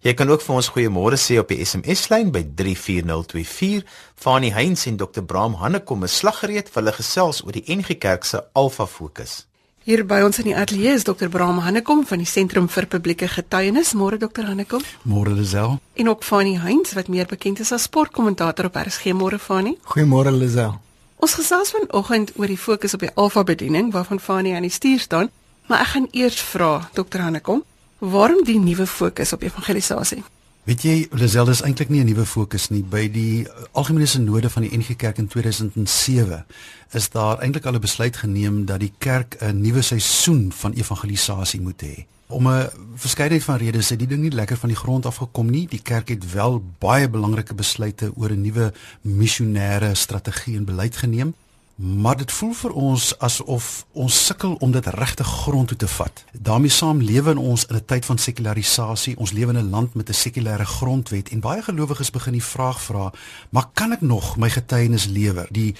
Jy 0.00 0.16
kan 0.16 0.32
ook 0.32 0.40
vir 0.40 0.56
ons 0.56 0.72
goeiemôre 0.72 1.20
sê 1.20 1.36
op 1.38 1.52
die 1.52 1.60
SMS-lyn 1.60 2.32
by 2.32 2.46
34024. 2.56 3.84
Fanie 4.16 4.56
Heinz 4.56 4.88
en 4.88 4.96
Dr. 4.96 5.20
Bram 5.20 5.60
Hannekom 5.60 6.08
is 6.08 6.16
slaggereed 6.24 6.72
vir 6.72 6.80
hulle 6.80 6.96
gesels 6.96 7.44
oor 7.44 7.52
die 7.52 7.68
NG 7.68 8.00
Kerk 8.00 8.24
se 8.24 8.40
Alpha 8.56 8.88
Fokus. 8.88 9.42
Hier 9.82 10.04
by 10.06 10.20
ons 10.22 10.36
in 10.38 10.46
die 10.46 10.54
ateljee 10.54 10.92
is 10.94 11.02
Dr. 11.02 11.26
Bram 11.26 11.56
Hannekom 11.58 12.04
van 12.06 12.20
die 12.22 12.26
Sentrum 12.30 12.68
vir 12.70 12.86
Publieke 12.86 13.26
Getuienis. 13.26 13.88
Môre 13.98 14.14
Dr. 14.14 14.44
Hannekom. 14.46 14.84
Môre 15.02 15.32
Lisel. 15.34 15.80
En 15.98 16.08
ook 16.08 16.22
Fanny 16.22 16.52
Heinz 16.62 16.92
wat 16.94 17.08
meer 17.10 17.26
bekend 17.26 17.58
is 17.58 17.72
as 17.74 17.88
sportkommentator 17.88 18.68
op 18.68 18.78
RSG. 18.78 19.10
Môre 19.18 19.40
Fanny. 19.42 19.72
Goeiemôre 19.90 20.30
Lisel. 20.30 20.76
Ons 21.18 21.34
gesels 21.34 21.74
vanoggend 21.74 22.30
oor 22.38 22.46
die 22.46 22.58
fokus 22.58 22.94
op 22.94 23.02
die 23.02 23.10
alfa 23.18 23.42
bediening 23.42 23.90
waarvan 23.90 24.22
Fanny 24.22 24.54
aan 24.54 24.62
die 24.62 24.70
stuur 24.70 25.02
staan, 25.02 25.32
maar 25.66 25.82
ek 25.82 25.90
gaan 25.96 26.06
eers 26.12 26.38
vra 26.52 26.70
Dr. 26.94 27.18
Hannekom, 27.26 27.64
waarom 27.98 28.46
die 28.46 28.60
nuwe 28.62 28.86
fokus 28.86 29.34
op 29.34 29.42
evangelisasie? 29.42 30.22
Weet 30.62 30.84
jy, 30.86 30.92
Lisel 31.18 31.48
is 31.50 31.60
eintlik 31.66 31.88
nie 31.90 32.00
'n 32.00 32.06
nuwe 32.06 32.22
fokus 32.24 32.68
nie. 32.70 32.84
By 32.84 33.10
die 33.10 33.46
Algemene 33.72 34.06
Sinode 34.06 34.50
van 34.50 34.62
die 34.62 34.70
NG 34.78 34.94
Kerk 34.96 35.18
in 35.18 35.26
2007 35.26 36.44
is 36.92 37.10
daar 37.10 37.40
eintlik 37.42 37.66
al 37.66 37.74
'n 37.74 37.80
besluit 37.80 38.16
geneem 38.16 38.64
dat 38.64 38.80
die 38.80 38.92
kerk 38.98 39.36
'n 39.40 39.60
nuwe 39.60 39.82
seisoen 39.82 40.52
van 40.52 40.72
evangelisasie 40.72 41.60
moet 41.60 41.82
hê. 41.82 42.06
Om 42.26 42.48
'n 42.48 42.70
verskeidenheid 42.94 43.44
van 43.44 43.56
redes 43.56 43.88
het 43.88 43.98
die 43.98 44.06
ding 44.06 44.22
nie 44.22 44.30
lekker 44.30 44.56
van 44.56 44.68
die 44.68 44.78
grond 44.78 45.06
af 45.06 45.16
gekom 45.16 45.50
nie. 45.50 45.66
Die 45.66 45.82
kerk 45.82 46.08
het 46.08 46.32
wel 46.32 46.62
baie 46.78 47.08
belangrike 47.08 47.54
besluite 47.54 48.12
oor 48.14 48.30
'n 48.30 48.40
nuwe 48.40 48.72
missionêre 49.02 49.92
strategie 49.92 50.56
en 50.56 50.64
beleid 50.64 50.96
geneem, 50.96 51.34
maar 51.82 52.16
dit 52.16 52.32
voel 52.32 52.52
vir 52.54 52.72
ons 52.78 53.04
asof 53.18 53.68
ons 53.92 54.18
sukkel 54.26 54.52
om 54.62 54.70
dit 54.70 54.86
regte 54.86 55.24
grond 55.24 55.68
toe 55.68 55.76
te 55.76 55.88
vat. 55.88 56.24
daarmee 56.32 56.70
saam 56.70 57.02
lewe 57.02 57.38
ons 57.38 57.64
in 57.66 57.76
'n 57.76 57.84
tyd 57.84 58.04
van 58.04 58.18
sekularisasie. 58.18 59.18
Ons 59.18 59.32
lewe 59.32 59.52
in 59.52 59.58
'n 59.58 59.70
land 59.70 59.94
met 59.94 60.08
'n 60.08 60.12
sekulêre 60.12 60.64
grondwet 60.64 61.28
en 61.28 61.40
baie 61.40 61.62
gelowiges 61.62 62.10
begin 62.10 62.32
die 62.32 62.44
vraag 62.44 62.82
vra, 62.82 63.12
maar 63.50 63.68
kan 63.72 63.92
ek 63.92 64.00
nog 64.00 64.36
my 64.36 64.50
getuienis 64.50 65.06
lewer? 65.06 65.46
Die 65.50 65.74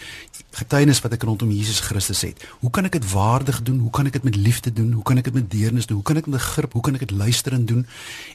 getuienis 0.50 1.00
wat 1.00 1.12
ek 1.12 1.22
rondom 1.22 1.50
Jesus 1.50 1.80
Christus 1.80 2.20
het. 2.20 2.48
Hoe 2.60 2.70
kan 2.70 2.84
ek 2.84 2.92
dit 2.92 3.12
waardig 3.12 3.62
doen? 3.62 3.78
Hoe 3.78 3.90
kan 3.90 4.06
ek 4.06 4.12
dit 4.12 4.22
met 4.22 4.36
liefde 4.36 4.72
doen? 4.72 4.92
Hoe 4.92 5.02
kan 5.02 5.16
ek 5.16 5.24
dit 5.24 5.34
met 5.34 5.50
deernis 5.50 5.86
doen? 5.86 5.96
Hoe 5.96 6.04
kan 6.04 6.16
ek 6.16 6.26
met 6.26 6.40
begrip? 6.40 6.72
Hoe 6.72 6.82
kan 6.82 6.94
ek 6.94 7.00
dit 7.00 7.10
luisterend 7.10 7.68
doen? 7.68 7.86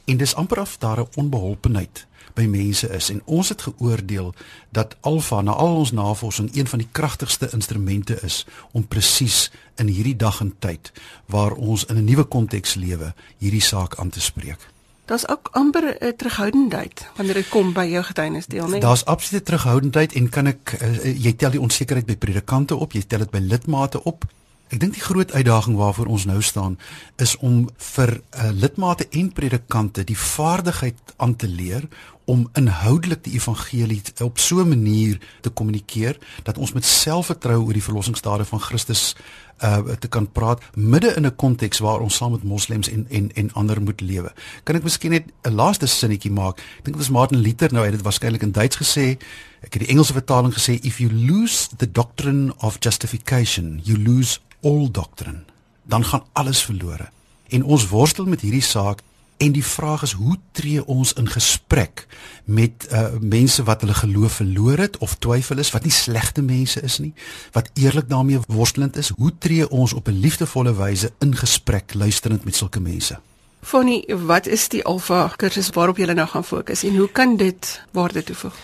En 0.04 0.16
dis 0.16 0.34
amper 0.34 0.60
of 0.60 0.76
daar 0.78 1.00
'n 1.00 1.08
onbeholpenheid 1.14 2.06
by 2.38 2.46
mense 2.46 2.88
is 2.94 3.10
en 3.10 3.20
ons 3.24 3.50
het 3.50 3.66
geoordeel 3.66 4.32
dat 4.70 4.96
alfa 5.00 5.40
na 5.42 5.52
al 5.52 5.82
ons 5.82 5.92
navorsing 5.92 6.50
een 6.54 6.70
van 6.70 6.78
die 6.84 6.88
kragtigste 6.92 7.50
instrumente 7.52 8.18
is 8.22 8.44
om 8.72 8.86
presies 8.86 9.48
in 9.76 9.90
hierdie 9.90 10.16
dag 10.16 10.40
en 10.44 10.54
tyd 10.58 10.92
waar 11.26 11.52
ons 11.52 11.84
in 11.84 11.96
'n 11.98 12.04
nuwe 12.04 12.24
konteks 12.24 12.74
lewe 12.74 13.14
hierdie 13.38 13.62
saak 13.62 13.98
aan 13.98 14.10
te 14.10 14.20
spreek. 14.20 14.70
Daar's 15.08 15.28
ook 15.28 15.48
amper 15.52 15.96
'n 16.00 16.16
terughoudendheid 16.16 17.06
wanneer 17.16 17.34
dit 17.34 17.48
kom 17.48 17.72
by 17.72 17.84
jou 17.84 18.04
getuienisdeel, 18.04 18.68
nee. 18.68 18.80
Daar's 18.80 19.04
absolute 19.04 19.44
terughoudendheid 19.44 20.12
en 20.12 20.28
kan 20.28 20.46
ek 20.46 20.76
uh, 20.82 21.22
jy 21.24 21.32
tel 21.32 21.50
die 21.50 21.60
onsekerheid 21.60 22.06
by 22.06 22.16
predikante 22.16 22.76
op, 22.76 22.92
jy 22.92 23.02
tel 23.06 23.18
dit 23.18 23.30
by 23.30 23.38
lidmate 23.38 24.04
op. 24.04 24.24
Ek 24.68 24.80
dink 24.80 24.92
die 24.92 25.02
groot 25.02 25.32
uitdaging 25.32 25.76
waarvoor 25.76 26.06
ons 26.06 26.24
nou 26.24 26.42
staan 26.42 26.78
is 27.16 27.36
om 27.36 27.70
vir 27.76 28.20
uh, 28.20 28.50
lidmate 28.52 29.08
en 29.10 29.32
predikante 29.32 30.04
die 30.04 30.18
vaardigheid 30.18 30.98
aan 31.16 31.36
te 31.36 31.48
leer 31.48 31.88
om 32.28 32.48
inhoudelik 32.52 33.22
die 33.24 33.32
evangelie 33.32 34.02
op 34.22 34.38
so 34.38 34.60
'n 34.60 34.68
manier 34.68 35.18
te 35.40 35.50
kommunikeer 35.50 36.18
dat 36.42 36.58
ons 36.58 36.72
met 36.72 36.84
selfvertroue 36.84 37.64
oor 37.64 37.72
die 37.72 37.82
verlossingsdade 37.82 38.44
van 38.44 38.60
Christus 38.60 39.16
uh 39.64 39.78
te 39.98 40.08
kan 40.08 40.32
praat 40.32 40.62
midde 40.74 41.14
in 41.14 41.26
'n 41.26 41.36
konteks 41.36 41.78
waar 41.78 42.00
ons 42.00 42.16
saam 42.16 42.30
met 42.30 42.42
moslems 42.42 42.88
en 42.88 43.06
en 43.08 43.32
en 43.34 43.52
ander 43.52 43.82
moet 43.82 44.00
lewe. 44.00 44.32
Kan 44.62 44.76
ek 44.76 44.82
miskien 44.82 45.10
net 45.10 45.24
'n 45.42 45.54
laaste 45.54 45.86
sinnetjie 45.86 46.30
maak? 46.30 46.58
Ek 46.58 46.84
dink 46.84 46.96
dit 46.96 47.06
was 47.06 47.08
Martin 47.08 47.40
Luther 47.40 47.72
nou, 47.72 47.80
hy 47.84 47.90
het 47.90 47.96
dit 47.96 48.04
waarskynlik 48.04 48.42
in 48.42 48.52
Duits 48.52 48.76
gesê. 48.76 49.16
Ek 49.60 49.72
het 49.72 49.82
die 49.82 49.88
Engelse 49.88 50.12
vertaling 50.12 50.54
gesê 50.54 50.78
if 50.82 50.98
you 50.98 51.10
lose 51.12 51.68
the 51.76 51.90
doctrine 51.90 52.54
of 52.58 52.76
justification, 52.78 53.80
you 53.84 53.98
lose 53.98 54.38
all 54.62 54.90
doctrine. 54.90 55.44
Dan 55.84 56.04
gaan 56.04 56.24
alles 56.32 56.62
verlore. 56.62 57.08
En 57.48 57.62
ons 57.64 57.88
worstel 57.88 58.24
met 58.24 58.40
hierdie 58.40 58.62
saak 58.62 59.02
En 59.38 59.52
die 59.52 59.64
vraag 59.64 60.02
is 60.02 60.12
hoe 60.12 60.36
tree 60.52 60.84
ons 60.86 61.12
in 61.12 61.28
gesprek 61.30 62.06
met 62.44 62.88
uh 62.90 63.06
mense 63.20 63.62
wat 63.62 63.80
hulle 63.80 63.94
geloof 63.94 64.32
verloor 64.32 64.78
het 64.78 64.98
of 64.98 65.14
twyfel 65.22 65.58
is 65.62 65.70
wat 65.70 65.86
nie 65.86 65.94
slegte 65.94 66.42
mense 66.42 66.80
is 66.82 66.98
nie, 66.98 67.12
wat 67.54 67.70
eerlik 67.74 68.08
daarmee 68.08 68.40
worstelend 68.46 68.96
is, 68.96 69.12
hoe 69.14 69.32
tree 69.38 69.68
ons 69.70 69.92
op 69.92 70.08
'n 70.08 70.20
liefdevolle 70.20 70.74
wyse 70.74 71.12
in 71.18 71.36
gesprek 71.36 71.94
luisterend 71.94 72.44
met 72.44 72.56
sulke 72.56 72.80
mense? 72.80 73.18
Fonnie, 73.62 74.04
wat 74.26 74.46
is 74.46 74.68
die 74.68 74.84
Alfa 74.84 75.32
kursus 75.36 75.70
waarop 75.70 75.96
jy 75.98 76.12
nou 76.12 76.28
gaan 76.28 76.44
fokus 76.44 76.82
en 76.82 76.96
hoe 76.96 77.08
kan 77.08 77.36
dit 77.36 77.82
waarde 77.92 78.24
toevoeg? 78.24 78.54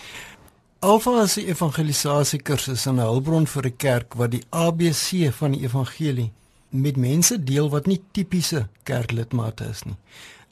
Alfa 0.79 1.21
is 1.23 1.35
'n 1.35 1.47
evangelisasie 1.47 2.41
kursus 2.41 2.85
en 2.85 2.95
'n 2.95 2.99
hulpbron 2.99 3.47
vir 3.47 3.65
'n 3.65 3.75
kerk 3.77 4.13
wat 4.13 4.31
die 4.31 4.43
ABC 4.49 5.31
van 5.31 5.51
die 5.51 5.61
evangelie 5.61 6.31
met 6.69 6.97
mense 6.97 7.43
deel 7.43 7.69
wat 7.69 7.85
nie 7.85 8.01
tipiese 8.11 8.67
kerklidmate 8.83 9.63
is 9.69 9.83
nie. 9.83 9.95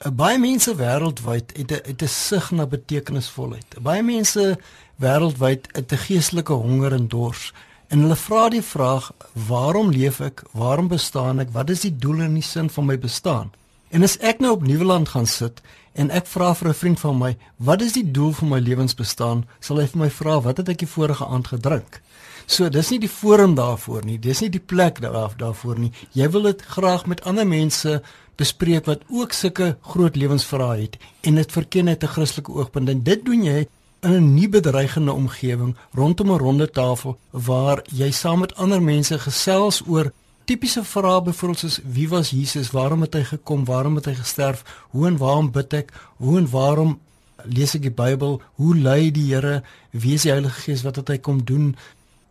Baie 0.02 0.38
mense 0.38 0.74
wêreldwyd 0.74 1.56
het 1.56 1.70
'n 1.70 1.80
het 1.86 2.02
'n 2.02 2.08
sig 2.08 2.50
na 2.50 2.66
betekenisvolheid. 2.66 3.66
Baie 3.80 4.02
mense 4.02 4.58
wêreldwyd 5.00 5.66
het 5.72 5.92
'n 5.92 5.96
geestelike 5.96 6.52
honger 6.52 6.92
en 6.92 7.08
dors. 7.08 7.52
En 7.88 8.00
hulle 8.00 8.16
vra 8.16 8.48
die 8.48 8.62
vraag: 8.62 9.12
"Waarom 9.32 9.90
leef 9.90 10.20
ek? 10.20 10.42
Waarom 10.52 10.88
bestaan 10.88 11.40
ek? 11.40 11.48
Wat 11.52 11.70
is 11.70 11.80
die 11.80 11.96
doel 11.96 12.20
en 12.20 12.34
die 12.34 12.42
sin 12.42 12.70
van 12.70 12.84
my 12.84 12.98
bestaan?" 12.98 13.52
En 13.88 14.02
as 14.02 14.18
ek 14.18 14.38
nou 14.40 14.52
op 14.52 14.62
Nieuweland 14.62 15.08
gaan 15.08 15.26
sit 15.26 15.60
en 15.92 16.10
ek 16.10 16.26
vra 16.26 16.54
vir 16.54 16.68
'n 16.68 16.74
vriend 16.74 17.00
van 17.00 17.18
my: 17.18 17.36
"Wat 17.56 17.80
is 17.82 17.92
die 17.92 18.10
doel 18.10 18.32
van 18.32 18.48
my 18.48 18.58
lewensbestaan?" 18.58 19.46
sal 19.60 19.76
hy 19.76 19.86
vir 19.86 19.98
my 19.98 20.10
vra: 20.10 20.40
"Wat 20.40 20.56
het 20.56 20.68
ek 20.68 20.78
die 20.78 20.88
vorige 20.88 21.26
aand 21.26 21.46
gedrink?" 21.46 22.00
So 22.46 22.68
dis 22.68 22.90
nie 22.90 22.98
die 22.98 23.08
forum 23.08 23.54
daarvoor 23.54 24.04
nie. 24.04 24.18
Dis 24.18 24.40
nie 24.40 24.50
die 24.50 24.60
plek 24.60 25.00
daar 25.00 25.32
daarvoor 25.36 25.78
nie. 25.78 25.92
Jy 26.12 26.30
wil 26.30 26.42
dit 26.42 26.62
graag 26.62 27.06
met 27.06 27.24
ander 27.24 27.46
mense 27.46 28.02
bespreek 28.36 28.84
wat 28.84 29.02
ook 29.10 29.32
sulke 29.32 29.76
groot 29.80 30.16
lewensvrae 30.16 30.80
het 30.80 30.98
en 31.22 31.34
dit 31.34 31.52
verken 31.52 31.88
uit 31.88 32.02
'n 32.02 32.14
Christelike 32.16 32.52
oogpunt. 32.52 32.88
En 32.88 33.02
dit 33.02 33.24
doen 33.24 33.42
jy 33.42 33.66
in 34.00 34.12
'n 34.12 34.34
nie 34.34 34.48
bedreigende 34.48 35.12
omgewing 35.12 35.76
rondom 35.92 36.30
'n 36.30 36.38
ronde 36.38 36.70
tafel 36.70 37.18
waar 37.30 37.82
jy 37.92 38.10
saam 38.10 38.38
met 38.38 38.54
ander 38.56 38.82
mense 38.82 39.18
gesels 39.18 39.82
oor 39.86 40.12
tipiese 40.44 40.84
vrae 40.84 41.22
byvoorbeeld 41.22 41.58
soos 41.58 41.80
wie 41.84 42.08
was 42.08 42.30
Jesus, 42.30 42.70
waarom 42.70 43.00
het 43.00 43.14
hy 43.14 43.22
gekom, 43.24 43.64
waarom 43.64 43.94
het 43.94 44.04
hy 44.04 44.14
gesterf, 44.14 44.64
hoe 44.92 45.06
en 45.06 45.16
waarom 45.16 45.50
bid 45.50 45.72
ek, 45.72 45.92
hoe 46.16 46.38
en 46.38 46.50
waarom 46.50 46.98
lees 47.44 47.74
ek 47.74 47.82
die 47.82 47.94
Bybel, 47.94 48.38
hoe 48.60 48.76
lei 48.76 49.10
die 49.10 49.26
Here, 49.32 49.62
wie 49.90 50.14
is 50.14 50.22
die 50.22 50.32
Heilige 50.32 50.60
Gees, 50.66 50.84
wat 50.84 50.96
het 50.96 51.08
hy 51.08 51.18
kom 51.18 51.44
doen, 51.44 51.74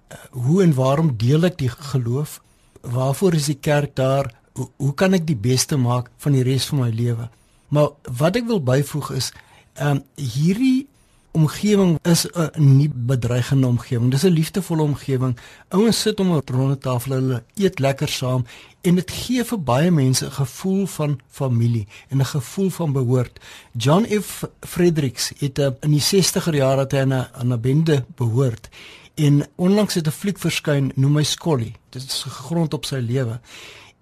eh, 0.10 0.18
hoe 0.32 0.62
en 0.64 0.74
waarom 0.74 1.18
deel 1.18 1.46
ek 1.50 1.58
die 1.58 1.70
geloof, 1.70 2.40
waarvoor 2.82 3.34
is 3.34 3.50
die 3.52 3.60
kerk 3.60 3.96
daar, 3.96 4.32
hoe, 4.54 4.70
hoe 4.78 4.94
kan 4.94 5.14
ek 5.14 5.28
die 5.28 5.40
beste 5.40 5.78
maak 5.78 6.10
van 6.18 6.32
die 6.38 6.44
res 6.44 6.66
van 6.66 6.80
my 6.80 6.90
lewe? 6.90 7.30
Maar 7.74 7.94
wat 8.20 8.36
ek 8.36 8.50
wil 8.50 8.64
byvoeg 8.64 9.12
is, 9.18 9.32
ehm 9.74 9.98
um, 9.98 10.04
hierdie 10.16 10.88
omgewing 11.34 11.98
is 12.02 12.28
'n 12.30 12.78
nie 12.78 12.90
bedreigende 12.94 13.68
omgewing. 13.68 14.12
Dis 14.12 14.24
'n 14.24 14.38
liefdevolle 14.38 14.82
omgewing. 14.82 15.38
Ouens 15.70 16.02
sit 16.02 16.20
om 16.20 16.32
'n 16.34 16.42
ronde 16.46 16.78
tafel, 16.78 17.12
hulle 17.12 17.44
eet 17.56 17.80
lekker 17.80 18.08
saam 18.08 18.46
en 18.82 18.96
dit 18.96 19.12
gee 19.12 19.44
vir 19.44 19.60
baie 19.64 19.92
mense 19.92 20.26
'n 20.26 20.32
gevoel 20.32 20.86
van 20.86 21.20
familie 21.30 21.88
en 22.10 22.18
'n 22.18 22.26
gevoel 22.26 22.70
van 22.70 22.92
behoort. 22.92 23.40
John 23.78 24.06
F. 24.22 24.44
Fredericks 24.60 25.32
het 25.38 25.60
in 25.60 25.92
die 25.92 26.02
60er 26.02 26.56
jare 26.56 26.88
aan 26.90 27.14
'n 27.14 27.28
aan 27.34 27.54
'n 27.54 27.62
bende 27.62 28.06
behoort 28.16 28.70
en 29.16 29.48
onlangs 29.56 29.94
het 29.94 30.08
'n 30.08 30.12
fliek 30.12 30.38
verskyn 30.38 30.92
noem 30.96 31.16
hy 31.16 31.24
Scully. 31.24 31.74
Dit 31.90 32.04
is 32.04 32.24
gegrond 32.28 32.74
op 32.74 32.86
sy 32.86 32.96
lewe. 32.96 33.40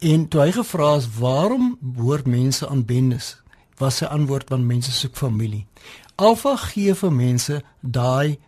En 0.02 0.24
toe 0.28 0.40
hy 0.42 0.52
gevra 0.56 0.96
is 0.98 1.06
waarom 1.20 1.76
behoort 1.80 2.26
mense 2.26 2.66
aan 2.68 2.86
bendes, 2.90 3.36
was 3.78 4.00
sy 4.02 4.08
antwoord 4.10 4.50
want 4.50 4.66
mense 4.66 4.90
soek 4.92 5.14
familie. 5.14 5.68
Alfa 6.18 6.56
gee 6.58 6.96
vir 6.98 7.12
mense 7.14 7.60
daai 7.82 8.40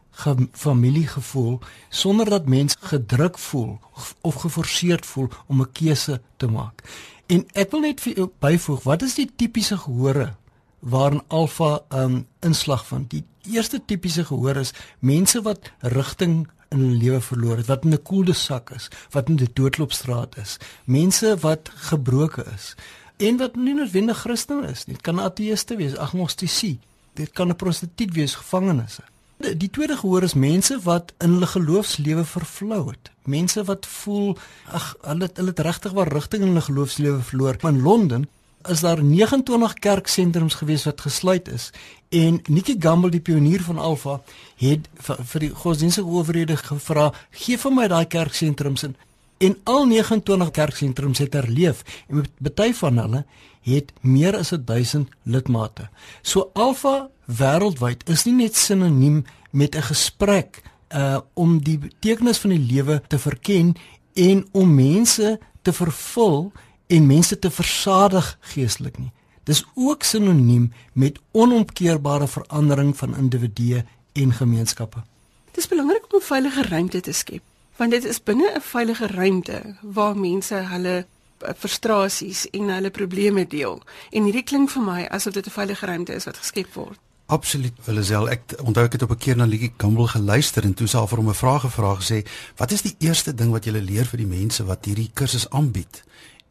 familiegevoel 0.64 1.60
sonder 1.90 2.30
dat 2.30 2.50
mens 2.50 2.78
gedruk 2.80 3.38
voel 3.38 3.78
of 4.22 4.36
geforseerd 4.42 5.06
voel 5.06 5.30
om 5.48 5.62
'n 5.62 5.72
keuse 5.72 6.22
te 6.38 6.48
maak. 6.48 6.82
En 7.26 7.46
ek 7.54 7.72
wil 7.72 7.80
net 7.80 8.02
vir 8.02 8.14
jou 8.16 8.30
byvoeg, 8.40 8.84
wat 8.84 9.02
is 9.02 9.16
die 9.16 9.30
tipiese 9.36 9.78
gehore 9.78 10.34
waarin 10.80 11.22
alfa 11.28 11.82
'n 11.90 11.98
um, 12.00 12.28
inslag 12.40 12.88
van? 12.88 13.06
Die 13.08 13.26
eerste 13.52 13.82
tipiese 13.86 14.26
gehoor 14.26 14.56
is 14.56 14.74
mense 15.00 15.42
wat 15.42 15.72
rigting 15.80 16.48
in 16.74 16.84
hulle 16.84 17.00
lewe 17.00 17.22
verloor 17.22 17.62
het, 17.62 17.70
wat 17.72 17.86
in 17.86 17.94
'n 17.94 18.02
koelde 18.02 18.34
sak 18.34 18.74
is, 18.76 18.90
wat 19.12 19.30
in 19.30 19.38
'n 19.40 19.54
doodloopstraat 19.54 20.38
is, 20.38 20.58
mense 20.86 21.38
wat 21.40 21.72
gebroken 21.90 22.46
is 22.54 22.76
en 23.18 23.38
wat 23.38 23.56
nie 23.56 23.74
noodwendig 23.74 24.20
Christen 24.26 24.64
is 24.64 24.86
nie. 24.86 24.96
Dit 24.96 25.04
kan 25.04 25.20
ateëste 25.20 25.76
wees, 25.76 25.96
agnostici. 25.96 26.80
Dit 27.14 27.32
kan 27.32 27.50
'n 27.50 27.56
prostituut 27.56 28.14
wees, 28.14 28.36
gevangenes. 28.36 29.00
Die, 29.38 29.58
die 29.58 29.70
tweede 29.70 29.98
gehoor 29.98 30.24
is 30.24 30.34
mense 30.34 30.80
wat 30.84 31.14
in 31.20 31.30
hulle 31.30 31.48
geloofslewe 31.48 32.26
vervlou 32.26 32.90
het. 32.90 33.12
Mense 33.24 33.64
wat 33.64 33.86
voel 33.86 34.38
ag 34.66 34.96
hulle 35.02 35.30
hulle 35.34 35.50
het 35.50 35.60
regtig 35.60 35.92
waar 35.92 36.08
rigting 36.08 36.42
in 36.42 36.48
hulle 36.48 36.62
geloofslewe 36.62 37.22
verloor. 37.22 37.58
In 37.62 37.82
Londen 37.82 38.30
is 38.70 38.80
daar 38.80 39.04
29 39.04 39.74
kerksentrums 39.74 40.54
gewees 40.54 40.84
wat 40.84 41.02
gesluit 41.02 41.48
is. 41.48 41.72
En 42.10 42.42
Nikki 42.48 42.76
Gamble 42.80 43.10
die 43.10 43.22
pionier 43.22 43.62
van 43.62 43.78
Alpha 43.78 44.22
het 44.56 44.88
vir, 44.98 45.40
die 45.40 45.50
godsdienstige 45.50 46.08
owerhede 46.08 46.58
gevra 46.58 47.12
gee 47.32 47.58
vir 47.58 47.74
my 47.74 47.88
daai 47.88 48.06
kerksentrums. 48.06 48.84
En 48.84 48.96
en 49.44 49.58
al 49.64 49.86
29 49.86 50.52
kerksentrums 50.52 51.20
het 51.20 51.34
herleef. 51.34 51.84
En 52.08 52.24
baie 52.38 52.76
van 52.76 52.98
hulle 52.98 53.24
het 53.64 53.92
meer 54.02 54.38
as 54.38 54.52
1000 54.56 55.10
lidmate. 55.24 55.90
So 56.22 56.50
Alpha 56.54 57.10
wêreldwyd 57.26 58.08
is 58.12 58.26
nie 58.28 58.36
net 58.44 58.56
sinoniem 58.56 59.24
met 59.52 59.76
'n 59.76 59.82
gesprek 59.82 60.62
uh 60.90 61.20
om 61.34 61.64
die 61.64 61.78
betekenis 61.78 62.38
van 62.38 62.50
die 62.50 62.66
lewe 62.72 63.02
te 63.08 63.20
verken 63.20 63.76
en 64.14 64.46
om 64.52 64.76
mense 64.76 65.40
te 65.62 65.74
vervul 65.74 66.52
en 66.88 67.06
mense 67.06 67.40
te 67.40 67.52
versadig 67.52 68.38
geestelik 68.40 68.98
nie. 68.98 69.12
Dis 69.44 69.66
ook 69.74 70.04
sinoniem 70.04 70.74
met 70.94 71.20
onomkeerbare 71.32 72.28
verandering 72.28 72.98
van 72.98 73.18
individue 73.18 73.86
en 74.14 74.34
gemeenskappe. 74.34 75.04
Dit 75.46 75.58
is 75.58 75.68
belangrik 75.68 76.14
om 76.14 76.20
'n 76.20 76.24
veilige 76.24 76.62
ruimte 76.62 77.02
te 77.02 77.12
skep, 77.12 77.42
want 77.76 77.92
dit 77.92 78.04
is 78.04 78.24
binne 78.24 78.52
'n 78.56 78.62
veilige 78.62 79.08
ruimte 79.08 79.76
waar 79.82 80.18
mense 80.18 80.56
hulle 80.56 81.06
eh, 81.38 81.54
frustrasies 81.58 82.50
en 82.50 82.70
hulle 82.70 82.90
probleme 82.90 83.48
deel. 83.48 83.82
En 84.10 84.24
hierdie 84.24 84.44
klink 84.44 84.70
vir 84.70 84.82
my 84.82 85.06
asof 85.06 85.34
dit 85.34 85.46
'n 85.46 85.50
veilige 85.50 85.86
ruimte 85.86 86.14
is 86.14 86.24
wat 86.24 86.38
geskep 86.38 86.74
word. 86.74 87.00
Absoluut, 87.26 87.74
Elisel. 87.86 88.30
Ek 88.30 88.42
onthou 88.64 88.86
ek 88.86 88.92
het 88.92 89.02
op 89.02 89.12
'n 89.12 89.18
keer 89.18 89.36
na 89.36 89.46
Ligie 89.46 89.74
Campbell 89.78 90.06
geluister 90.06 90.64
en 90.64 90.74
toe 90.74 90.88
sy 90.88 91.08
vir 91.08 91.18
hom 91.18 91.30
'n 91.30 91.34
vraag 91.34 91.62
gevra 91.62 91.96
gesê, 91.96 92.26
"Wat 92.56 92.72
is 92.72 92.82
die 92.82 92.96
eerste 93.00 93.34
ding 93.34 93.52
wat 93.52 93.66
jy 93.66 93.72
leer 93.72 94.06
vir 94.06 94.18
die 94.18 94.28
mense 94.28 94.66
wat 94.66 94.86
hierdie 94.86 95.12
kursus 95.14 95.50
aanbied?" 95.50 96.04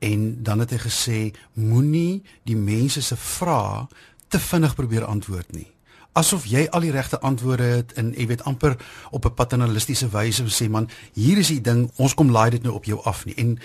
En 0.02 0.42
dan 0.42 0.58
het 0.58 0.70
hy 0.70 0.80
gesê, 0.82 1.18
"Moenie 1.54 2.22
die 2.42 2.56
mense 2.56 3.02
se 3.02 3.16
vrae 3.16 3.86
te 4.28 4.38
vinnig 4.38 4.74
probeer 4.74 5.04
antwoord 5.04 5.52
nie." 5.52 5.72
asof 6.12 6.44
jy 6.48 6.66
al 6.70 6.84
die 6.84 6.92
regte 6.92 7.20
antwoorde 7.24 7.68
het 7.78 7.92
en 8.00 8.10
jy 8.12 8.26
weet 8.28 8.44
amper 8.48 8.76
op 9.10 9.24
'n 9.24 9.34
paternalistiese 9.34 10.08
wyse 10.08 10.44
sê 10.44 10.68
man 10.70 10.88
hier 11.12 11.38
is 11.38 11.48
die 11.48 11.60
ding 11.60 11.90
ons 11.96 12.14
kom 12.14 12.30
laai 12.30 12.50
dit 12.50 12.62
nou 12.62 12.74
op 12.74 12.84
jou 12.84 13.00
af 13.04 13.24
nie. 13.24 13.34
En 13.34 13.58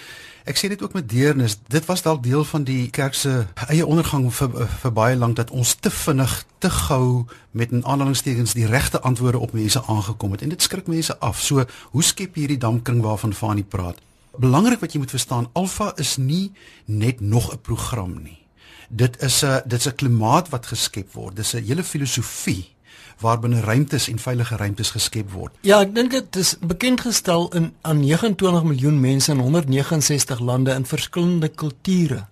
ek 0.46 0.58
sê 0.58 0.70
dit 0.70 0.82
ook 0.82 0.94
met 0.94 1.10
deernis 1.10 1.58
dit 1.68 1.86
was 1.86 2.02
dalk 2.02 2.24
deel 2.24 2.44
van 2.44 2.64
die 2.64 2.90
kerk 2.90 3.14
se 3.14 3.46
eie 3.68 3.86
ondergang 3.86 4.34
vir, 4.34 4.68
vir 4.68 4.92
baie 4.92 5.16
lank 5.16 5.36
dat 5.36 5.52
ons 5.52 5.76
te 5.76 5.90
vinnig 5.90 6.46
te 6.60 6.70
gou 6.70 7.26
met 7.52 7.72
'n 7.72 7.86
aanhalingstekens 7.86 8.54
die 8.54 8.66
regte 8.66 9.02
antwoorde 9.02 9.40
op 9.40 9.54
mense 9.54 9.84
aangekom 9.84 10.32
het. 10.32 10.42
En 10.42 10.50
dit 10.50 10.62
skrik 10.62 10.88
mense 10.88 11.20
af. 11.20 11.42
So 11.42 11.66
hoe 11.92 12.04
skep 12.04 12.36
jy 12.36 12.40
hierdie 12.40 12.58
damkring 12.58 13.02
waarvan 13.02 13.34
Fanie 13.34 13.64
praat 13.64 13.98
belangrik 14.38 14.80
wat 14.80 14.94
jy 14.94 15.00
moet 15.00 15.16
verstaan 15.16 15.50
alfa 15.54 15.92
is 15.96 16.18
nie 16.18 16.52
net 16.86 17.20
nog 17.22 17.54
'n 17.54 17.62
program 17.62 18.24
nie 18.24 18.48
dit 18.90 19.22
is 19.22 19.44
'n 19.44 19.62
dit's 19.66 19.88
'n 19.88 19.96
klimaat 19.96 20.50
wat 20.50 20.66
geskep 20.66 21.14
word. 21.14 21.36
Dis 21.36 21.54
'n 21.54 21.64
hele 21.64 21.84
filosofie 21.84 22.76
waarbinne 23.20 23.60
ruimtes 23.60 24.08
en 24.08 24.20
veilige 24.20 24.56
ruimtes 24.56 24.90
geskep 24.90 25.32
word. 25.32 25.54
Ja, 25.62 25.82
ek 25.82 25.96
dink 25.96 26.12
dit 26.12 26.36
is 26.36 26.56
bekend 26.60 27.02
gestel 27.02 27.54
in 27.54 27.74
aan 27.82 28.00
29 28.00 28.64
miljoen 28.64 29.00
mense 29.00 29.32
in 29.32 29.40
169 29.40 30.40
lande 30.40 30.72
in 30.72 30.86
verskillende 30.86 31.48
kulture. 31.48 32.26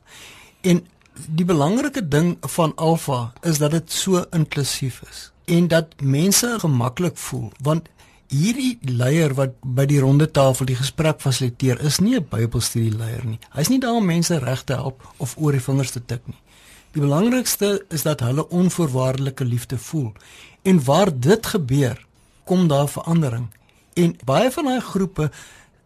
En 0.61 0.87
die 1.27 1.45
belangrike 1.45 2.07
ding 2.07 2.37
van 2.41 2.75
Alpha 2.75 3.33
is 3.41 3.57
dat 3.57 3.71
dit 3.71 3.91
so 3.91 4.25
inklusief 4.31 5.01
is 5.09 5.31
en 5.45 5.67
dat 5.67 5.87
mense 6.01 6.55
gemaklik 6.59 7.17
voel 7.17 7.51
want 7.61 7.89
hierdie 8.29 8.77
leier 8.81 9.33
wat 9.37 9.57
by 9.61 9.85
die 9.85 9.99
ronde 9.99 10.27
tafel 10.31 10.65
die 10.65 10.77
gesprek 10.79 11.21
fasiliteer 11.21 11.81
is 11.85 11.99
nie 11.99 12.15
'n 12.15 12.27
Bybelstudie 12.29 12.97
leier 12.97 13.25
nie. 13.25 13.39
Hy's 13.53 13.69
nie 13.69 13.79
daar 13.79 13.95
om 13.95 14.05
mense 14.05 14.39
reg 14.39 14.63
te 14.63 14.73
help 14.73 15.01
of 15.17 15.35
oor 15.37 15.51
die 15.51 15.61
vingers 15.61 15.91
te 15.91 16.05
tik 16.05 16.21
nie. 16.27 16.41
Die 16.91 17.01
belangrikste 17.01 17.85
is 17.89 18.03
dat 18.03 18.19
hulle 18.19 18.49
onvoorwaardelike 18.49 19.45
liefde 19.45 19.77
voel. 19.77 20.13
En 20.63 20.83
waar 20.83 21.19
dit 21.19 21.45
gebeur, 21.45 22.05
kom 22.43 22.67
daar 22.67 22.87
verandering. 22.87 23.47
En 23.93 24.15
baie 24.25 24.51
van 24.51 24.65
daai 24.65 24.81
groepe 24.81 25.31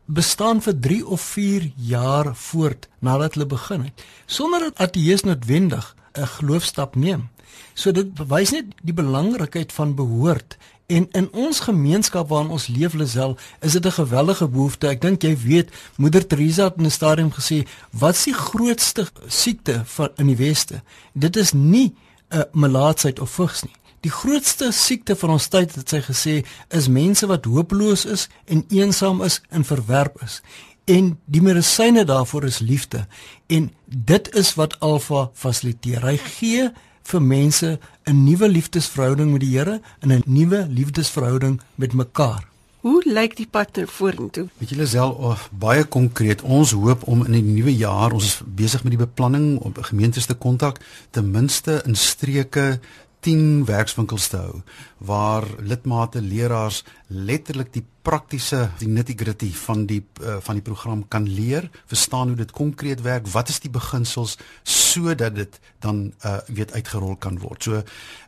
bestaan 0.05 0.61
vir 0.61 0.79
3 0.79 1.07
of 1.07 1.21
4 1.21 1.71
jaar 1.75 2.35
voort 2.35 2.87
nadat 2.99 3.33
hulle 3.33 3.45
begin 3.45 3.83
het, 3.83 4.05
sonder 4.25 4.59
dat 4.59 4.81
ateës 4.89 5.23
noodwendig 5.23 5.95
'n 6.13 6.27
geloofstap 6.27 6.95
neem. 6.95 7.29
So 7.73 7.91
dit 7.91 8.13
bewys 8.13 8.51
net 8.51 8.65
die 8.83 8.93
belangrikheid 8.93 9.73
van 9.73 9.95
behoort 9.95 10.57
En 10.89 11.07
in 11.11 11.27
ons 11.37 11.59
gemeenskap 11.59 12.31
waarin 12.33 12.49
ons 12.49 12.67
leef 12.67 12.93
Lisel, 12.97 13.37
is 13.61 13.71
dit 13.71 13.85
'n 13.85 13.91
geweldige 13.91 14.47
behoefte. 14.47 14.87
Ek 14.87 15.01
dink 15.01 15.21
jy 15.21 15.37
weet, 15.37 15.69
Moeder 15.97 16.27
Teresa 16.27 16.63
het 16.63 16.77
in 16.77 16.85
'n 16.85 16.91
stadium 16.91 17.31
gesê, 17.31 17.67
"Wat 17.91 18.15
is 18.15 18.23
die 18.23 18.33
grootste 18.33 19.07
siekte 19.27 19.81
van 19.85 20.09
in 20.15 20.25
die 20.25 20.35
weste? 20.35 20.81
Dit 21.13 21.35
is 21.35 21.51
nie 21.53 21.93
'n 22.29 22.37
uh, 22.37 22.41
melaatsheid 22.51 23.19
of 23.19 23.31
vigs 23.31 23.63
nie. 23.63 23.75
Die 23.99 24.11
grootste 24.11 24.71
siekte 24.71 25.15
van 25.15 25.29
ons 25.29 25.47
tyd 25.47 25.75
het 25.75 25.89
sy 25.89 26.01
gesê, 26.01 26.45
is 26.67 26.87
mense 26.87 27.27
wat 27.27 27.45
hopeloos 27.45 28.05
is 28.05 28.27
en 28.45 28.65
eensaam 28.69 29.21
is 29.21 29.41
en 29.49 29.65
verwerp 29.65 30.21
is." 30.21 30.41
En 30.85 31.19
die 31.25 31.41
medisyne 31.41 32.03
daarvoor 32.03 32.43
is 32.43 32.59
liefde. 32.59 33.07
En 33.47 33.71
dit 33.85 34.35
is 34.35 34.53
wat 34.53 34.79
Alfa 34.79 35.29
fasiliteer. 35.33 36.05
Hy 36.05 36.17
gee 36.17 36.71
vir 37.09 37.21
mense 37.21 37.79
'n 38.05 38.23
nuwe 38.23 38.47
liefdesverhouding 38.49 39.31
met 39.31 39.41
die 39.41 39.57
Here 39.57 39.81
en 39.99 40.11
'n 40.11 40.23
nuwe 40.25 40.67
liefdesverhouding 40.69 41.61
met 41.75 41.93
mekaar. 41.93 42.47
Hoe 42.79 43.01
lyk 43.05 43.35
die 43.35 43.47
pad 43.47 43.73
ter 43.73 43.87
vorentoe? 43.87 44.47
Weet 44.57 44.69
julle 44.69 44.85
self 44.87 45.17
oh, 45.17 45.39
baie 45.51 45.83
konkreet. 45.83 46.41
Ons 46.41 46.71
hoop 46.71 47.03
om 47.03 47.25
in 47.25 47.31
die 47.31 47.43
nuwe 47.43 47.75
jaar, 47.75 48.13
ons 48.15 48.25
is 48.25 48.41
besig 48.45 48.83
met 48.83 48.95
die 48.95 49.05
beplanning 49.05 49.59
om 49.59 49.73
gemeentes 49.81 50.25
te 50.25 50.33
kontak, 50.33 50.79
ten 51.11 51.31
minste 51.31 51.81
in 51.85 51.95
streke 51.95 52.79
10 53.19 53.65
werkswinkels 53.67 54.29
te 54.31 54.39
hou 54.39 54.61
waar 54.97 55.43
lidmate 55.59 56.21
leraars 56.21 56.83
letterlik 57.09 57.71
die 57.73 57.83
praktiese 58.05 58.69
die 58.77 58.87
nitty-gritty 58.89 59.49
van 59.65 59.85
die 59.89 59.99
uh, 60.21 60.37
van 60.45 60.59
die 60.59 60.63
program 60.65 61.01
kan 61.09 61.25
leer, 61.25 61.69
verstaan 61.89 62.27
hoe 62.27 62.37
dit 62.37 62.51
konkreet 62.53 63.01
werk, 63.01 63.27
wat 63.33 63.49
is 63.49 63.59
die 63.59 63.71
beginsels 63.73 64.37
sodat 64.63 65.35
dit 65.35 65.59
dan 65.81 66.13
uh, 66.25 66.37
weet 66.47 66.73
uitgerol 66.73 67.15
kan 67.17 67.39
word. 67.41 67.63
So 67.63 67.81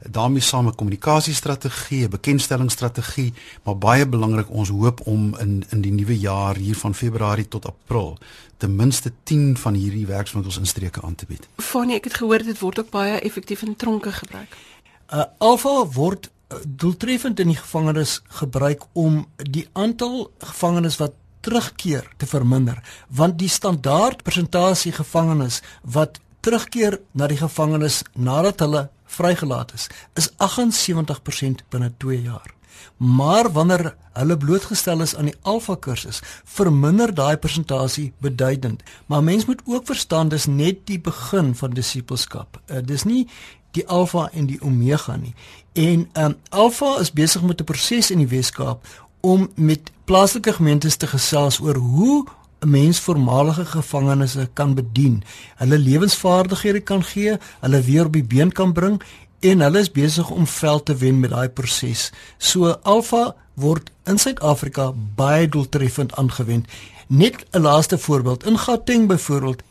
daarmee 0.10 0.42
saam 0.42 0.68
'n 0.68 0.76
kommunikasiestrategie, 0.76 2.06
'n 2.06 2.10
bekendstellingsstrategie, 2.10 3.34
maar 3.64 3.78
baie 3.78 4.06
belangrik 4.06 4.50
ons 4.50 4.70
hoop 4.70 5.06
om 5.06 5.38
in 5.38 5.64
in 5.70 5.82
die 5.82 5.94
nuwe 5.94 6.20
jaar 6.20 6.56
hier 6.56 6.76
van 6.76 6.96
Februarie 6.96 7.48
tot 7.48 7.66
April 7.66 8.18
ten 8.58 8.76
minste 8.76 9.12
10 9.24 9.58
van 9.58 9.74
hierdie 9.74 10.06
werkswinkels 10.06 10.58
in 10.58 10.66
streke 10.66 11.02
aan 11.02 11.16
te 11.16 11.26
bied. 11.26 11.48
Fanie, 11.58 11.96
ek 11.96 12.04
het 12.04 12.14
gehoor 12.14 12.44
dit 12.44 12.60
word 12.60 12.80
ook 12.80 12.90
baie 12.90 13.20
effektief 13.20 13.62
in 13.62 13.76
tronke 13.76 14.12
gebruik. 14.12 14.58
Uh, 15.14 15.24
Alpha 15.38 15.86
word 15.86 16.26
uh, 16.26 16.41
doeltreffend 16.66 17.40
in 17.40 17.54
die 17.54 17.60
gevangenis 17.60 18.20
gebruik 18.42 18.86
om 18.94 19.26
die 19.38 19.68
aantal 19.74 20.32
gevangenes 20.40 20.98
wat 21.02 21.18
terugkeer 21.42 22.06
te 22.18 22.28
verminder, 22.30 22.82
want 23.10 23.40
die 23.42 23.50
standaard 23.50 24.24
persentasie 24.24 24.94
gevangenes 24.94 25.62
wat 25.82 26.20
terugkeer 26.46 27.00
na 27.18 27.28
die 27.30 27.40
gevangenis 27.40 28.02
nadat 28.14 28.62
hulle 28.66 28.88
vrygelaat 29.12 29.74
is, 29.78 29.90
is 30.16 30.32
78% 30.38 31.66
binne 31.74 31.92
2 31.98 32.22
jaar. 32.22 32.54
Maar 32.98 33.50
wanneer 33.52 33.96
hulle 34.14 34.38
blootgestel 34.38 35.02
is 35.02 35.16
aan 35.16 35.30
die 35.30 35.38
alfa 35.48 35.76
kursus, 35.76 36.22
verminder 36.46 37.14
daai 37.16 37.38
persentasie 37.38 38.12
beduidend. 38.22 38.84
Maar 39.06 39.24
mens 39.24 39.46
moet 39.46 39.62
ook 39.66 39.86
verstaan 39.90 40.30
dis 40.30 40.46
net 40.46 40.86
die 40.90 41.00
begin 41.00 41.56
van 41.56 41.74
disippelskap. 41.78 42.62
Uh, 42.68 42.82
dis 42.86 43.04
nie 43.04 43.28
die 43.72 43.88
alfa 43.88 44.30
en 44.34 44.46
die 44.46 44.62
omega 44.62 45.16
nie. 45.16 45.34
En 45.74 46.10
ehm 46.14 46.26
um, 46.26 46.36
alfa 46.50 47.00
is 47.00 47.12
besig 47.12 47.42
met 47.42 47.62
'n 47.62 47.64
proses 47.64 48.12
in 48.12 48.18
die 48.18 48.28
Weskaap 48.28 48.88
om 49.22 49.50
met 49.56 49.92
plaaslike 50.06 50.54
gemeentes 50.54 50.96
te 50.96 51.08
gesels 51.08 51.60
oor 51.60 51.76
hoe 51.76 52.26
'n 52.60 52.70
mens 52.70 53.00
voormalige 53.00 53.66
gevangenes 53.66 54.36
kan 54.54 54.74
bedien. 54.74 55.24
Hulle 55.56 55.78
lewensvaardighede 55.78 56.80
kan 56.80 57.04
gee, 57.04 57.38
hulle 57.60 57.82
weer 57.82 58.06
op 58.06 58.14
die 58.14 58.24
been 58.24 58.52
kan 58.52 58.74
bring 58.74 59.02
en 59.40 59.60
hulle 59.60 59.80
is 59.80 59.92
besig 59.92 60.30
om 60.30 60.48
veld 60.48 60.86
te 60.86 60.96
wen 60.96 61.20
met 61.20 61.30
daai 61.30 61.50
proses. 61.50 62.12
So 62.38 62.70
alfa 62.82 63.36
word 63.54 63.92
in 64.04 64.18
Suid-Afrika 64.18 64.92
baie 65.16 65.50
doeltreffend 65.50 66.16
aangewend. 66.16 66.68
Net 67.08 67.46
'n 67.52 67.62
laaste 67.62 67.98
voorbeeld 67.98 68.46
in 68.46 68.58
Gauteng 68.58 69.08
byvoorbeeld 69.08 69.64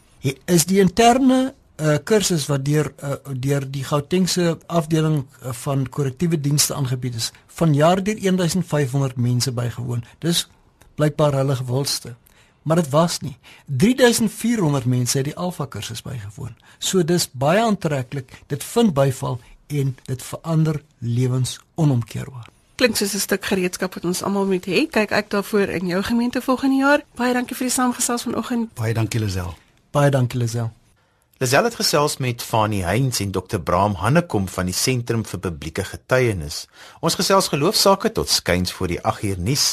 is 0.44 0.66
die 0.66 0.78
interne 0.78 1.54
uh, 1.80 1.96
kursus 2.04 2.46
wat 2.46 2.64
deur 2.64 2.92
uh, 3.02 3.14
deur 3.32 3.70
die 3.70 3.84
Gautengse 3.84 4.58
afdeling 4.66 5.24
uh, 5.24 5.52
van 5.52 5.88
korrektiewe 5.88 6.40
dienste 6.40 6.74
aangebied 6.74 7.14
is. 7.14 7.32
Vanjaar 7.46 8.02
deur 8.02 8.20
1500 8.20 9.16
mense 9.16 9.52
bygewoon. 9.52 10.04
Dis 10.18 10.48
blykbaar 10.94 11.32
hulle 11.32 11.56
gewildste. 11.56 12.14
Maar 12.62 12.76
dit 12.76 12.88
was 12.88 13.20
nie. 13.20 13.36
3400 13.66 14.84
mense 14.84 15.16
het 15.16 15.24
die 15.24 15.36
Alfa 15.36 15.66
kursus 15.66 16.02
bygewoon. 16.02 16.56
So 16.78 17.04
dis 17.04 17.30
baie 17.32 17.60
aantreklik. 17.60 18.42
Dit 18.46 18.64
vind 18.64 18.94
byval 18.94 19.40
en 19.66 19.96
dit 20.04 20.22
verander 20.22 20.82
lewens 20.98 21.58
onomkeerbaar. 21.74 22.48
Klink 22.74 22.96
soos 22.96 23.14
'n 23.14 23.18
stuk 23.18 23.44
gereedskap 23.44 23.94
wat 23.94 24.04
ons 24.04 24.22
almal 24.22 24.46
moet 24.46 24.66
hê. 24.66 24.88
Kyk 24.90 25.10
ek 25.10 25.30
daarvoor 25.30 25.68
in 25.68 25.86
jou 25.86 26.02
gemeente 26.02 26.40
volgende 26.40 26.76
jaar. 26.76 27.00
Baie 27.14 27.32
dankie 27.32 27.56
vir 27.56 27.66
die 27.66 27.74
saamgesels 27.74 28.22
vanoggend. 28.22 28.74
Baie 28.74 28.94
dankie 28.94 29.20
Lisel. 29.20 29.54
Baie 29.90 30.10
dankie 30.10 30.38
Lisel. 30.38 30.70
Lisel 31.40 31.64
het 31.64 31.74
gesels 31.74 32.16
met 32.16 32.42
Fanie 32.42 32.82
Heinz 32.84 33.20
en 33.20 33.30
Dr. 33.30 33.56
Braam 33.64 33.94
Hannekom 33.94 34.48
van 34.48 34.68
die 34.68 34.74
Sentrum 34.76 35.22
vir 35.24 35.40
Publieke 35.40 35.86
Getuienis. 35.88 36.66
Ons 37.00 37.16
gesels 37.16 37.48
geloofsaake 37.48 38.12
tot 38.12 38.28
skuins 38.28 38.76
voor 38.76 38.92
die 38.92 39.00
8 39.00 39.22
uur 39.22 39.40
nuus. 39.48 39.64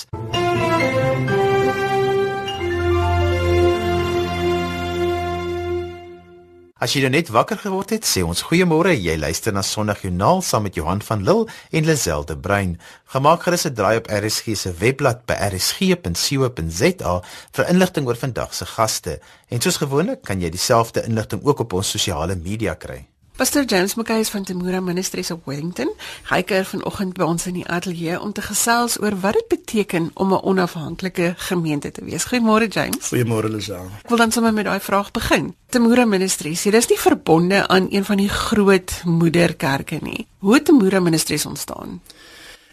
As 6.77 6.93
jy 6.93 7.01
nou 7.01 7.09
net 7.09 7.31
wakker 7.33 7.57
geword 7.57 7.89
het, 7.95 8.05
sê 8.05 8.21
ons 8.21 8.43
goeiemôre. 8.45 8.91
Jy 8.93 9.15
luister 9.17 9.53
na 9.53 9.63
Sondagjoernaal 9.65 10.43
saam 10.45 10.67
met 10.67 10.77
Johan 10.77 11.01
van 11.01 11.23
Lille 11.25 11.47
en 11.73 11.87
Liselde 11.89 12.37
Brein. 12.37 12.75
Gemaak 13.09 13.47
gerus 13.47 13.65
'n 13.65 13.73
draai 13.73 13.97
op 13.97 14.05
RSG 14.05 14.53
se 14.53 14.73
webblad 14.77 15.25
by 15.25 15.33
rsg.co.za 15.49 17.13
vir 17.55 17.69
inligting 17.73 18.07
oor 18.07 18.15
vandag 18.15 18.53
se 18.53 18.65
gaste. 18.65 19.19
En 19.49 19.61
soos 19.61 19.77
gewoonlik 19.77 20.21
kan 20.21 20.39
jy 20.39 20.49
dieselfde 20.49 21.03
inligting 21.03 21.41
ook 21.43 21.59
op 21.59 21.73
ons 21.73 21.89
sosiale 21.89 22.35
media 22.35 22.75
kry. 22.75 23.16
Pastor 23.37 23.63
James 23.65 23.93
McKay 23.95 24.19
is 24.19 24.29
van 24.29 24.43
Temura 24.43 24.79
Ministries 24.79 25.29
op 25.31 25.45
Wellington. 25.45 25.91
Hy 26.25 26.39
kuier 26.41 26.65
vanoggend 26.65 27.13
by 27.19 27.27
ons 27.29 27.43
in 27.45 27.59
die 27.59 27.67
ateljee 27.69 28.17
om 28.17 28.31
te 28.33 28.41
gesels 28.41 28.95
oor 28.97 29.13
wat 29.21 29.37
dit 29.37 29.47
beteken 29.51 30.07
om 30.13 30.33
'n 30.33 30.41
onafhanklike 30.41 31.33
gemeente 31.37 31.91
te 31.91 32.03
wees. 32.03 32.25
Goeiemôre 32.25 32.67
James. 32.67 33.13
Goeiemôre 33.13 33.49
Lisa. 33.53 33.83
Ek 34.01 34.09
wil 34.09 34.17
dan 34.17 34.31
sommer 34.31 34.53
met 34.53 34.65
daai 34.65 34.79
vraag 34.79 35.11
begin. 35.11 35.55
Temura 35.69 36.05
Ministries, 36.05 36.63
jy 36.63 36.71
is 36.71 36.87
nie 36.87 36.99
verbonde 36.99 37.67
aan 37.67 37.87
een 37.89 38.05
van 38.05 38.17
die 38.17 38.29
groot 38.29 39.01
moederkerke 39.05 39.99
nie. 40.01 40.27
Hoe 40.39 40.53
het 40.53 40.65
Temura 40.65 40.99
Ministries 40.99 41.45
ontstaan? 41.45 42.01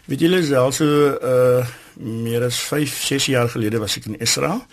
Weet 0.05 0.19
julle 0.19 0.43
selfs 0.43 0.77
so 0.77 0.85
uh 1.21 1.65
meer 1.95 2.43
as 2.43 2.59
5, 2.59 3.03
6 3.03 3.25
jaar 3.25 3.49
gelede 3.49 3.79
was 3.79 3.95
ek 3.97 4.05
in 4.05 4.19
Israel 4.19 4.65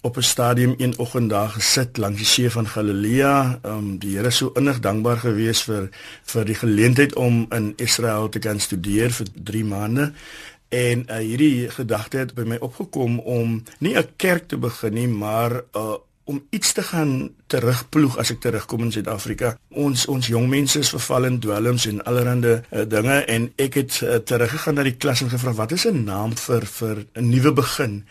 op 0.00 0.16
'n 0.16 0.20
stadium 0.22 0.74
een 0.76 0.98
oggend 0.98 1.30
daar 1.30 1.48
gesit 1.48 1.96
langs 1.96 2.16
die 2.16 2.26
see 2.26 2.50
van 2.50 2.66
Galilea. 2.66 3.58
Ehm 3.62 3.76
um, 3.76 3.98
die 3.98 4.16
Here 4.16 4.30
so 4.30 4.50
innig 4.54 4.80
dankbaar 4.80 5.16
gewees 5.16 5.62
vir 5.62 5.88
vir 6.22 6.44
die 6.44 6.54
geleentheid 6.54 7.14
om 7.14 7.46
in 7.48 7.72
Israel 7.76 8.28
te 8.28 8.38
kan 8.38 8.60
studeer 8.60 9.10
vir 9.10 9.26
3 9.44 9.64
maande. 9.64 10.12
En 10.68 11.06
uh, 11.10 11.16
hierdie 11.16 11.70
gedagte 11.70 12.16
het 12.16 12.34
by 12.34 12.42
my 12.42 12.56
opgekom 12.60 13.18
om 13.18 13.62
nie 13.78 13.96
'n 13.96 14.08
kerk 14.16 14.48
te 14.48 14.56
begin 14.56 14.92
nie, 14.92 15.08
maar 15.08 15.62
uh, 15.76 15.94
om 16.28 16.46
iets 16.50 16.72
te 16.72 16.82
gaan 16.82 17.30
terugploeg 17.46 18.18
as 18.20 18.30
ek 18.30 18.40
terugkom 18.40 18.82
in 18.84 18.92
Suid-Afrika. 18.92 19.54
Ons 19.68 20.06
ons 20.06 20.26
jong 20.26 20.48
mense 20.48 20.78
is 20.78 20.90
verval 20.92 21.24
in 21.24 21.38
dwelms 21.40 21.86
en 21.88 22.02
allerlei 22.04 22.52
uh, 22.52 22.82
dinge 22.84 23.16
en 23.24 23.52
ek 23.56 23.74
het 23.80 24.00
uh, 24.04 24.18
teruggegaan 24.20 24.76
na 24.76 24.84
die 24.84 24.98
klas 25.00 25.24
en 25.24 25.32
gevra 25.32 25.52
wat 25.52 25.72
is 25.72 25.86
'n 25.88 26.04
naam 26.04 26.36
vir 26.36 26.66
vir 26.66 27.06
'n 27.14 27.28
nuwe 27.28 27.52
begin? 27.52 28.04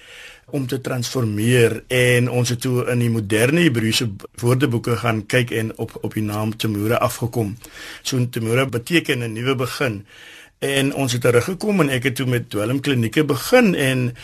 Om 0.51 0.67
te 0.67 0.79
transformeer 0.81 1.83
en 1.91 2.29
ons 2.31 2.49
het 2.49 2.61
toe 2.63 2.85
in 2.91 3.01
die 3.03 3.11
moderne 3.11 3.65
Hebreëse 3.65 4.07
woordeboeke 4.39 4.95
gaan 5.01 5.25
kyk 5.25 5.51
en 5.51 5.73
op 5.77 5.97
op 6.01 6.13
die 6.15 6.23
naam 6.23 6.55
Temura 6.55 7.01
afgekom. 7.03 7.57
So 8.01 8.29
Temura 8.29 8.65
beteken 8.65 9.23
'n 9.23 9.33
nuwe 9.33 9.55
begin. 9.55 10.05
En 10.59 10.93
ons 10.93 11.11
het 11.11 11.21
teruggekom 11.21 11.81
en 11.81 11.89
ek 11.89 12.03
het 12.03 12.15
toe 12.15 12.25
met 12.25 12.49
dwelm 12.49 12.79
klinieke 12.79 13.25
begin 13.25 13.75
en 13.75 14.15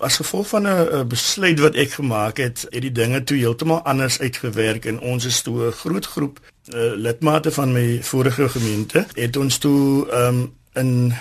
as 0.00 0.16
gevolg 0.16 0.48
van 0.48 0.66
'n 0.68 1.08
besluit 1.08 1.58
wat 1.60 1.74
ek 1.74 1.90
gemaak 1.90 2.36
het, 2.36 2.66
het 2.70 2.82
die 2.82 2.92
dinge 2.92 3.24
toe 3.24 3.36
heeltemal 3.36 3.82
anders 3.82 4.20
uitgewerk 4.20 4.84
en 4.84 5.00
ons 5.00 5.24
is 5.24 5.42
toe 5.42 5.66
'n 5.66 5.72
groot 5.72 6.06
groep 6.06 6.40
uh, 6.74 6.92
lidmate 6.94 7.50
van 7.50 7.72
my 7.72 8.02
vorige 8.02 8.48
gemeente 8.48 9.06
het 9.14 9.36
ons 9.36 9.58
toe 9.58 10.06
um, 10.12 10.52
in 10.72 11.12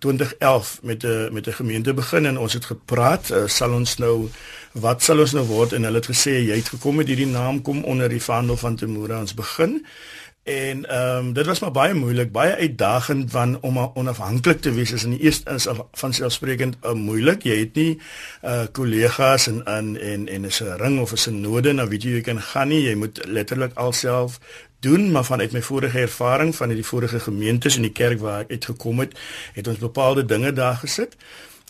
2011 0.00 0.78
met 0.82 1.04
'n 1.04 1.28
met 1.32 1.46
'n 1.46 1.58
gemeente 1.60 1.94
begin 1.94 2.26
en 2.26 2.38
ons 2.38 2.52
het 2.52 2.64
gepraat, 2.64 3.30
uh, 3.30 3.46
sal 3.46 3.72
ons 3.72 3.96
nou 3.96 4.28
wat 4.72 5.02
sal 5.02 5.18
ons 5.18 5.32
nou 5.32 5.46
word 5.46 5.72
en 5.72 5.82
hulle 5.82 5.96
het 5.96 6.10
gesê 6.10 6.30
jy 6.46 6.56
het 6.56 6.68
gekom 6.68 6.96
met 6.96 7.06
hierdie 7.06 7.26
naam 7.26 7.62
kom 7.62 7.84
onder 7.84 8.08
die 8.08 8.22
vaandel 8.22 8.56
van 8.56 8.76
Temura 8.76 9.20
ons 9.20 9.34
begin. 9.34 9.86
En 10.50 10.88
ehm 10.88 11.16
um, 11.16 11.32
dit 11.32 11.46
was 11.46 11.58
maar 11.58 11.70
baie 11.70 11.94
moeilik, 11.94 12.32
baie 12.32 12.54
uitdagend 12.54 13.30
van 13.30 13.60
om 13.60 13.78
onafhanklik 13.94 14.60
te 14.60 14.72
wees 14.72 14.92
is 14.92 15.04
in 15.04 15.10
die 15.10 15.20
eerste 15.20 15.50
is 15.50 15.68
van 15.92 16.12
selfsprekend 16.12 16.76
uh, 16.82 16.92
moeilik. 16.92 17.44
Jy 17.46 17.58
het 17.58 17.74
nie 17.78 18.00
uh 18.42 18.64
kollegas 18.72 19.46
en 19.46 19.60
en 19.64 19.92
en 20.00 20.28
en 20.28 20.44
is 20.44 20.60
'n 20.62 20.80
ring 20.80 21.00
of 21.00 21.12
is 21.12 21.28
'n 21.28 21.40
node 21.40 21.72
na 21.72 21.86
wie 21.88 22.00
jy 22.00 22.20
kan 22.20 22.40
gaan 22.40 22.68
nie. 22.68 22.82
Jy 22.82 22.94
moet 22.94 23.20
letterlik 23.26 23.74
alself 23.74 24.40
doen 24.80 25.10
maar 25.10 25.24
vanuit 25.24 25.52
my 25.52 25.62
vorige 25.62 25.98
ervaring 25.98 26.56
van 26.56 26.68
die 26.68 26.86
vorige 26.86 27.20
gemeentes 27.20 27.76
en 27.76 27.82
die 27.82 27.92
kerk 27.92 28.18
waar 28.18 28.40
ek 28.40 28.50
uitgekom 28.50 28.98
het, 28.98 29.18
het 29.52 29.68
ons 29.68 29.78
bepaalde 29.78 30.24
dinge 30.24 30.52
daar 30.52 30.76
gesit. 30.76 31.16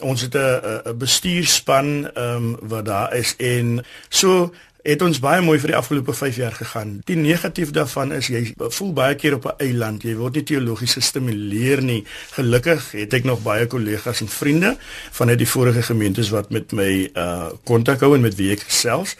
Ons 0.00 0.20
het 0.20 0.34
'n 0.34 0.60
'n 0.88 0.96
bestuurspan 0.96 2.10
ehm 2.14 2.36
um, 2.36 2.56
wat 2.60 2.84
daar 2.84 3.14
is 3.16 3.34
en 3.36 3.84
so 4.08 4.52
het 4.82 5.02
ons 5.02 5.20
baie 5.20 5.42
mooi 5.44 5.58
vir 5.60 5.74
die 5.74 5.76
afgelope 5.76 6.12
5 6.16 6.36
jaar 6.36 6.56
gegaan. 6.56 7.00
Die 7.04 7.16
negatief 7.16 7.70
daarvan 7.76 8.12
is 8.16 8.30
jy 8.32 8.42
voel 8.56 8.92
baie 8.92 9.14
keer 9.14 9.34
op 9.34 9.46
'n 9.46 9.58
eiland. 9.58 10.02
Jy 10.02 10.14
word 10.16 10.34
nie 10.34 10.42
teologies 10.42 10.94
gestimuleer 10.94 11.82
nie. 11.82 12.04
Gelukkig 12.30 12.92
het 12.92 13.14
ek 13.14 13.24
nog 13.24 13.42
baie 13.42 13.66
kollegas 13.66 14.20
en 14.20 14.28
vriende 14.28 14.76
vanuit 15.10 15.38
die 15.38 15.48
vorige 15.48 15.82
gemeentes 15.82 16.30
wat 16.30 16.50
met 16.50 16.72
my 16.72 17.10
uh 17.14 17.48
kontak 17.64 18.00
hou 18.00 18.14
en 18.14 18.20
met 18.20 18.34
wie 18.34 18.50
ek 18.52 18.60
gesels. 18.60 19.16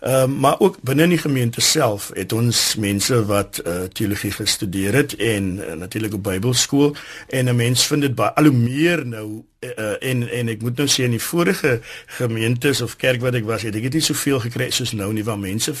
Ehm 0.00 0.30
uh, 0.30 0.38
maar 0.40 0.58
ook 0.58 0.76
binne 0.80 1.08
die 1.08 1.18
gemeente 1.18 1.60
self 1.60 2.10
het 2.14 2.32
ons 2.32 2.76
mense 2.76 3.24
wat 3.26 3.60
uh, 3.66 3.82
teologie 3.92 4.30
gestudeer 4.30 4.94
het 4.94 5.16
en 5.16 5.58
uh, 5.58 5.72
natuurlik 5.72 6.14
op 6.14 6.22
Bybelskool 6.22 6.96
en 7.28 7.44
'n 7.44 7.56
mens 7.56 7.86
vind 7.86 8.02
dit 8.02 8.14
baie 8.14 8.32
al 8.34 8.44
hoe 8.44 8.52
meer 8.52 9.06
nou 9.06 9.44
uh, 9.60 9.96
en 10.10 10.28
en 10.28 10.48
ek 10.48 10.62
moet 10.64 10.76
nou 10.80 10.86
sê 10.88 11.04
in 11.04 11.14
die 11.16 11.22
vorige 11.22 11.80
gemeentes 12.18 12.80
of 12.80 12.96
kerk 13.00 13.20
wat 13.24 13.36
ek 13.36 13.44
was 13.48 13.66
het 13.66 13.76
ek 13.76 13.88
het 13.88 13.98
nie 13.98 14.04
soveel 14.04 14.40
gekry 14.40 14.70
soos 14.74 14.92
nou 14.96 15.10
nie 15.12 15.24
want 15.26 15.44
mense 15.44 15.74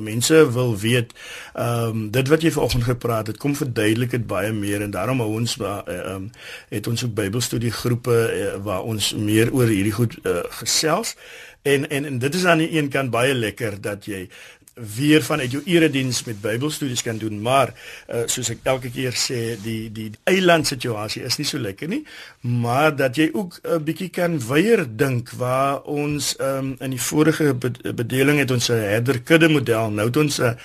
mense 0.00 0.40
wil 0.56 0.72
weet 0.78 1.12
ehm 1.54 1.90
um, 1.90 2.06
dit 2.14 2.32
wat 2.32 2.42
jy 2.42 2.52
vanoggend 2.54 2.88
gepraat 2.88 3.32
het 3.32 3.40
kom 3.42 3.56
verduidelik 3.56 4.16
dit 4.16 4.26
baie 4.26 4.52
meer 4.52 4.82
en 4.82 4.94
daarom 4.96 5.20
hou 5.24 5.30
ons 5.40 5.58
ehm 5.60 5.82
uh, 5.96 6.14
um, 6.14 6.30
het 6.70 6.86
ons 6.86 7.04
ook 7.04 7.14
Bybelstudie 7.14 7.70
groepe 7.70 8.16
uh, 8.16 8.56
waar 8.64 8.82
ons 8.82 9.14
meer 9.14 9.52
oor 9.52 9.68
hierdie 9.68 9.92
goed 9.92 10.16
uh, 10.22 10.42
gesels. 10.62 11.16
En 11.62 11.88
en 11.90 12.04
en 12.04 12.18
dit 12.18 12.34
is 12.34 12.44
aan 12.44 12.58
die 12.58 12.70
een 12.76 12.88
kant 12.88 13.10
baie 13.10 13.34
lekker 13.34 13.80
dat 13.80 14.04
jy 14.04 14.28
weer 14.74 15.22
vanuit 15.22 15.50
jou 15.50 15.62
erediens 15.64 16.24
met 16.24 16.40
Bybelstudies 16.40 17.02
kan 17.02 17.18
doen, 17.18 17.40
maar 17.42 17.72
uh, 18.08 18.22
soos 18.26 18.50
ek 18.50 18.62
elke 18.62 18.90
keer 18.90 19.16
sê, 19.16 19.56
die 19.62 19.90
die 19.92 20.10
eiland 20.24 20.66
situasie 20.66 21.22
is 21.26 21.36
nie 21.40 21.46
so 21.48 21.58
lekker 21.58 21.88
nie, 21.88 22.02
maar 22.40 22.94
dat 22.96 23.16
jy 23.16 23.30
ook 23.32 23.60
'n 23.62 23.84
bietjie 23.84 24.08
kan 24.08 24.38
weier 24.46 24.86
dink 24.88 25.30
waar 25.30 25.82
ons 25.82 26.36
um, 26.40 26.76
in 26.80 26.90
die 26.90 27.02
vorige 27.02 27.54
bedeling 27.94 28.38
het 28.38 28.50
ons 28.50 28.70
'n 28.70 28.78
herderkudde 28.78 29.48
model, 29.48 29.90
nou 29.90 30.06
het 30.06 30.16
ons 30.16 30.40
'n 30.40 30.56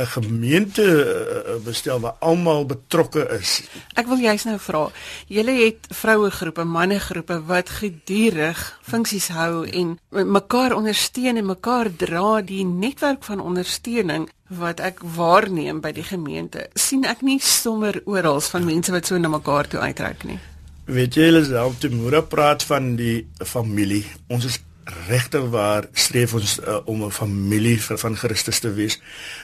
'n 0.00 0.06
gemeente 0.06 0.82
eh, 0.82 1.54
eh, 1.54 1.60
bestel 1.64 2.00
waar 2.00 2.16
almal 2.18 2.66
betrokke 2.66 3.38
is. 3.40 3.62
Ek 3.94 4.06
wil 4.06 4.16
juist 4.16 4.44
nou 4.44 4.58
vra, 4.58 4.88
julle 5.26 5.52
het 5.64 5.86
vrouegroepe, 5.88 6.64
mannegroepe 6.64 7.42
wat 7.44 7.68
gedurig 7.68 8.80
funksies 8.82 9.28
hou 9.28 9.66
en 9.68 9.98
mekaar 10.08 10.74
ondersteun 10.74 11.36
en 11.36 11.46
mekaar 11.46 11.90
dra 11.96 12.40
die 12.40 12.64
netwerk 12.64 13.24
van 13.24 13.40
ondersteuning 13.60 14.28
wat 14.48 14.80
ek 14.80 15.02
waarneem 15.16 15.80
by 15.84 15.92
die 15.92 16.04
gemeente. 16.04 16.68
sien 16.74 17.04
ek 17.04 17.22
nie 17.22 17.38
sommer 17.40 18.00
oral 18.06 18.40
van 18.40 18.64
mense 18.64 18.92
wat 18.92 19.06
so 19.06 19.18
na 19.18 19.28
mekaar 19.28 19.68
toe 19.68 19.80
uitreik 19.80 20.24
nie. 20.24 20.38
Weet 20.86 21.14
jy, 21.14 21.28
hulle 21.28 21.44
self 21.44 21.78
te 21.78 21.90
moeder 21.92 22.22
praat 22.22 22.64
van 22.66 22.96
die 22.96 23.26
familie. 23.44 24.04
Ons 24.28 24.44
is 24.44 24.58
regtig 25.06 25.44
waar 25.52 25.86
streef 25.92 26.34
ons 26.34 26.58
uh, 26.58 26.80
om 26.84 27.04
'n 27.04 27.12
familie 27.12 27.78
vir 27.78 27.98
van 27.98 28.16
Christus 28.16 28.58
te 28.58 28.72
wees. 28.72 28.98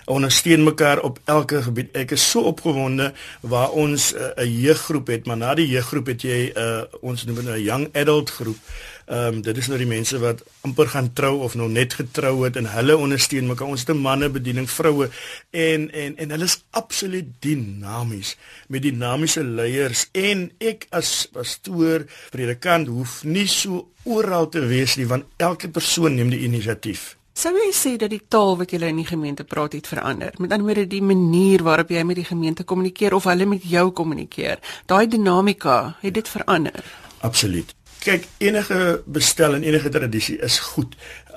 Ondersteun 0.05 0.65
mekaar 0.65 1.01
op 1.01 1.21
elke 1.25 1.63
gebied. 1.63 1.93
Ek 1.93 2.11
is 2.11 2.31
so 2.31 2.41
opgewonde 2.41 3.13
waar 3.41 3.71
ons 3.71 4.15
eh, 4.15 4.23
'n 4.23 4.43
uh, 4.43 4.63
jeuggroep 4.63 5.07
het, 5.07 5.27
maar 5.27 5.37
na 5.37 5.55
die 5.55 5.69
jeuggroep 5.69 6.07
het 6.07 6.23
jy 6.23 6.51
'n 6.55 6.59
uh, 6.59 6.83
ons 7.01 7.25
noem 7.25 7.37
dit 7.37 7.45
'n 7.45 7.63
young 7.63 7.89
adult 7.95 8.31
groep. 8.31 8.59
Ehm 9.07 9.35
um, 9.35 9.43
dit 9.43 9.57
is 9.57 9.69
nou 9.71 9.77
die 9.79 9.87
mense 9.87 10.19
wat 10.19 10.41
amper 10.67 10.89
gaan 10.91 11.13
trou 11.15 11.37
of 11.47 11.53
nou 11.55 11.69
net 11.71 11.93
getrou 11.95 12.41
het 12.43 12.57
en 12.59 12.67
hulle 12.67 12.97
ondersteun 12.99 13.47
mekaar. 13.47 13.69
Ons 13.71 13.85
het 13.87 13.95
'n 13.95 14.03
manne 14.03 14.29
bediening, 14.29 14.67
vroue 14.71 15.09
en 15.51 15.91
en 15.93 16.17
en 16.17 16.31
hulle 16.31 16.45
is 16.45 16.65
absoluut 16.71 17.27
dinamies 17.39 18.37
met 18.67 18.83
dinamiese 18.83 19.45
leiers 19.45 20.09
en 20.13 20.51
ek 20.59 20.87
as 20.91 21.29
pastoor, 21.33 22.07
predikant 22.31 22.89
hoef 22.89 23.23
nie 23.25 23.47
so 23.47 23.89
oral 24.03 24.49
te 24.49 24.67
wees 24.67 24.97
nie 24.97 25.07
want 25.07 25.25
elke 25.37 25.69
persoon 25.69 26.15
neem 26.15 26.31
die 26.31 26.43
inisiatief. 26.43 27.17
Sou 27.33 27.55
jy 27.55 27.73
sê 27.73 27.97
dat 27.97 28.11
die 28.11 28.23
taal 28.29 28.57
wat 28.57 28.71
jy 28.71 28.83
in 28.83 28.97
die 28.97 29.07
gemeente 29.07 29.45
praat 29.45 29.73
het 29.73 29.87
verander? 29.87 30.35
Met 30.39 30.53
ander 30.53 30.67
woorde 30.67 30.87
die 30.87 31.03
manier 31.03 31.63
waarop 31.63 31.91
jy 31.91 32.03
met 32.03 32.17
die 32.17 32.25
gemeente 32.25 32.65
kommunikeer 32.65 33.15
of 33.15 33.25
hulle 33.25 33.47
met 33.47 33.63
jou 33.63 33.91
kommunikeer, 33.91 34.59
daai 34.87 35.07
dinamika, 35.07 35.97
het 36.01 36.15
dit 36.15 36.29
verander? 36.29 36.85
Absoluut 37.21 37.75
kyk 38.07 38.29
enige 38.39 39.03
bestel 39.05 39.59
en 39.59 39.67
enige 39.67 39.91
tradisie 39.93 40.39
is 40.47 40.59
goed 40.73 40.95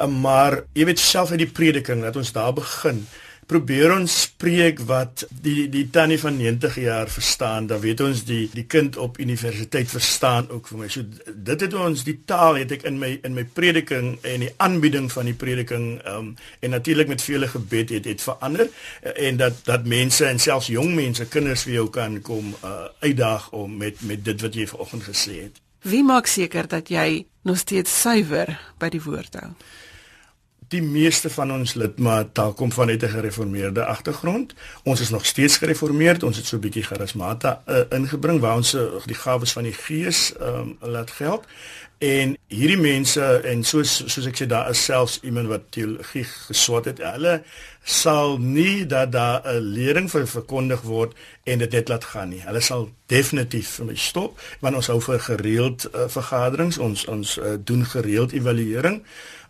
maar 0.08 0.64
jy 0.74 0.86
weet 0.86 1.00
self 1.00 1.32
uit 1.32 1.44
die 1.44 1.52
prediking 1.52 2.04
dat 2.06 2.16
ons 2.16 2.32
daar 2.32 2.54
begin. 2.54 3.04
Probeer 3.50 3.96
ons 3.96 4.14
spreek 4.28 4.84
wat 4.86 5.24
die 5.42 5.66
die 5.74 5.88
tannie 5.90 6.20
van 6.22 6.36
90 6.38 6.76
jaar 6.84 7.10
verstaan 7.10 7.68
dan 7.68 7.80
weet 7.82 8.02
ons 8.06 8.22
die 8.28 8.44
die 8.54 8.68
kind 8.70 8.98
op 8.98 9.18
universiteit 9.20 9.90
verstaan 9.90 10.50
ook 10.54 10.68
vir 10.70 10.80
my. 10.80 10.90
So 10.94 11.34
dit 11.34 11.66
het 11.66 11.74
ons 11.74 12.04
die 12.06 12.20
taal 12.30 12.60
het 12.62 12.76
ek 12.78 12.86
in 12.86 13.00
my 13.02 13.16
in 13.26 13.34
my 13.34 13.44
prediking 13.44 14.12
en 14.22 14.46
die 14.46 14.52
aanbieding 14.58 15.10
van 15.12 15.32
die 15.32 15.34
prediking 15.34 15.88
um, 16.06 16.36
en 16.62 16.76
natuurlik 16.78 17.10
met 17.10 17.26
vele 17.26 17.50
gebed 17.50 17.96
het 17.98 18.06
het 18.06 18.22
verander 18.22 18.68
eh, 18.70 19.16
en 19.28 19.42
dat 19.42 19.66
dat 19.66 19.90
mense 19.90 20.30
en 20.30 20.40
selfs 20.40 20.70
jong 20.70 20.94
mense 20.96 21.26
kinders 21.26 21.66
vir 21.66 21.80
jou 21.80 21.88
kan 21.90 22.22
kom 22.22 22.54
uh, 22.64 22.86
uitdaag 23.02 23.50
om 23.52 23.78
met 23.78 24.06
met 24.06 24.24
dit 24.26 24.46
wat 24.46 24.54
jy 24.54 24.68
vanoggend 24.70 25.10
gesê 25.10 25.42
het 25.48 25.58
Wie 25.82 26.04
maak 26.04 26.28
seker 26.28 26.68
dat 26.68 26.90
jy 26.90 27.26
nog 27.44 27.58
steeds 27.58 28.02
suiwer 28.02 28.60
by 28.80 28.90
die 28.90 29.04
woord 29.04 29.34
hou? 29.40 29.54
die 30.70 30.82
meeste 30.86 31.30
van 31.34 31.52
ons 31.54 31.74
lidmate 31.74 32.52
kom 32.56 32.72
van 32.72 32.92
'n 32.92 33.00
gereformeerde 33.00 33.86
agtergrond. 33.86 34.54
Ons 34.84 35.00
is 35.00 35.10
nog 35.10 35.26
steeds 35.26 35.58
gereformeerd. 35.58 36.24
Ons 36.24 36.38
het 36.38 36.46
so 36.46 36.56
'n 36.56 36.60
bietjie 36.60 36.84
charismata 36.84 37.62
uh, 37.68 37.80
ingebring 37.90 38.40
waar 38.40 38.56
ons 38.56 38.74
uh, 38.74 38.82
die 39.06 39.16
gawes 39.16 39.52
van 39.52 39.64
die 39.64 39.74
Gees 39.74 40.34
um, 40.42 40.78
laat 40.80 41.12
geld. 41.12 41.46
En 41.98 42.38
hierdie 42.48 42.78
mense 42.78 43.42
en 43.44 43.64
soos 43.64 44.04
soos 44.06 44.26
ek 44.26 44.38
sê 44.38 44.46
daar 44.46 44.70
is 44.70 44.84
selfs 44.84 45.20
iemand 45.22 45.48
wat 45.48 45.62
teologie 45.70 46.24
geswat 46.24 46.86
het. 46.86 46.98
Hulle 46.98 47.44
sal 47.90 48.38
nie 48.38 48.86
dat 48.86 49.12
daar 49.12 49.42
'n 49.46 49.60
lering 49.74 50.12
vir 50.12 50.28
verkondig 50.28 50.82
word 50.82 51.14
en 51.44 51.58
dit 51.60 51.72
net 51.72 51.88
laat 51.88 52.04
gaan 52.04 52.30
nie. 52.30 52.42
Hulle 52.42 52.62
sal 52.62 52.90
definitief 53.06 53.70
vir 53.70 53.86
my 53.86 53.96
stop 53.96 54.40
want 54.60 54.76
ons 54.76 54.88
hou 54.88 55.02
vir 55.02 55.20
gereeld 55.20 55.90
uh, 55.96 56.08
vergaderings, 56.08 56.78
ons 56.78 57.06
ons 57.06 57.38
uh, 57.38 57.58
doen 57.64 57.86
gereeld 57.86 58.32
evaluering. 58.32 59.04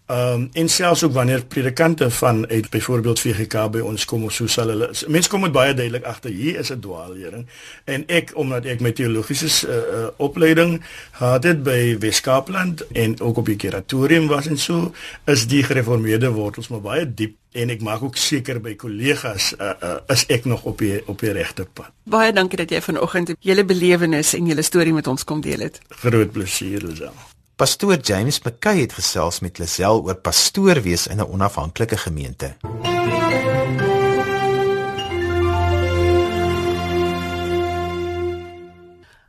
Ehm 0.09 0.33
um, 0.33 0.49
en 0.53 0.69
selfs 0.69 1.03
ook 1.03 1.13
wanneer 1.13 1.45
predikante 1.45 2.11
van 2.11 2.47
uit 2.47 2.69
byvoorbeeld 2.69 3.19
VGK 3.19 3.71
by 3.71 3.79
ons 3.79 4.05
kom 4.05 4.23
of 4.23 4.33
so 4.33 4.47
sal 4.49 4.71
hulle 4.73 4.87
mense 5.07 5.29
kom 5.29 5.45
met 5.45 5.53
baie 5.53 5.73
duidelik 5.73 6.07
agter 6.09 6.33
hier 6.33 6.57
is 6.57 6.71
'n 6.73 6.79
dwaallering 6.81 7.45
en 7.85 8.07
ek 8.07 8.31
omdat 8.33 8.65
ek 8.65 8.81
my 8.81 8.91
teologiese 8.91 9.67
uh, 9.67 9.75
uh, 9.75 10.07
opleiding 10.17 10.81
gehad 11.11 11.43
het 11.43 11.63
by 11.63 11.97
Weskaapland 11.99 12.87
en 12.91 13.19
ook 13.19 13.37
op 13.37 13.45
die 13.45 13.55
kuratorium 13.55 14.27
was 14.27 14.47
en 14.47 14.57
so 14.57 14.93
is 15.25 15.47
die 15.47 15.63
gereformeerde 15.63 16.31
wortels 16.31 16.67
maar 16.67 16.81
baie 16.81 17.13
diep 17.13 17.37
en 17.51 17.69
ek 17.69 17.81
maak 17.81 18.01
ook 18.01 18.17
seker 18.17 18.61
by 18.61 18.75
kollegas 18.75 19.53
uh, 19.61 19.73
uh, 19.83 19.95
is 20.07 20.25
ek 20.25 20.45
nog 20.45 20.63
op 20.63 20.77
die 20.77 21.01
op 21.05 21.19
die 21.19 21.31
regte 21.31 21.67
pad. 21.73 21.93
Baie 22.03 22.33
dankie 22.33 22.57
dat 22.57 22.69
jy 22.69 22.81
vanoggend 22.81 23.35
julle 23.39 23.65
belewenis 23.65 24.33
en 24.33 24.45
julle 24.45 24.61
storie 24.61 24.93
met 24.93 25.07
ons 25.07 25.23
kom 25.23 25.41
deel 25.41 25.59
het. 25.69 25.81
Groot 26.01 26.31
plesier, 26.31 26.81
Lisel. 26.81 27.13
Pastoor 27.59 27.97
James 27.99 28.39
McKay 28.39 28.79
het 28.79 28.93
gesels 28.95 29.41
met 29.43 29.57
Lisel 29.59 29.97
oor 30.03 30.15
pastoor 30.15 30.79
wees 30.81 31.07
in 31.07 31.19
'n 31.19 31.27
onafhanklike 31.27 31.97
gemeente. 31.97 32.55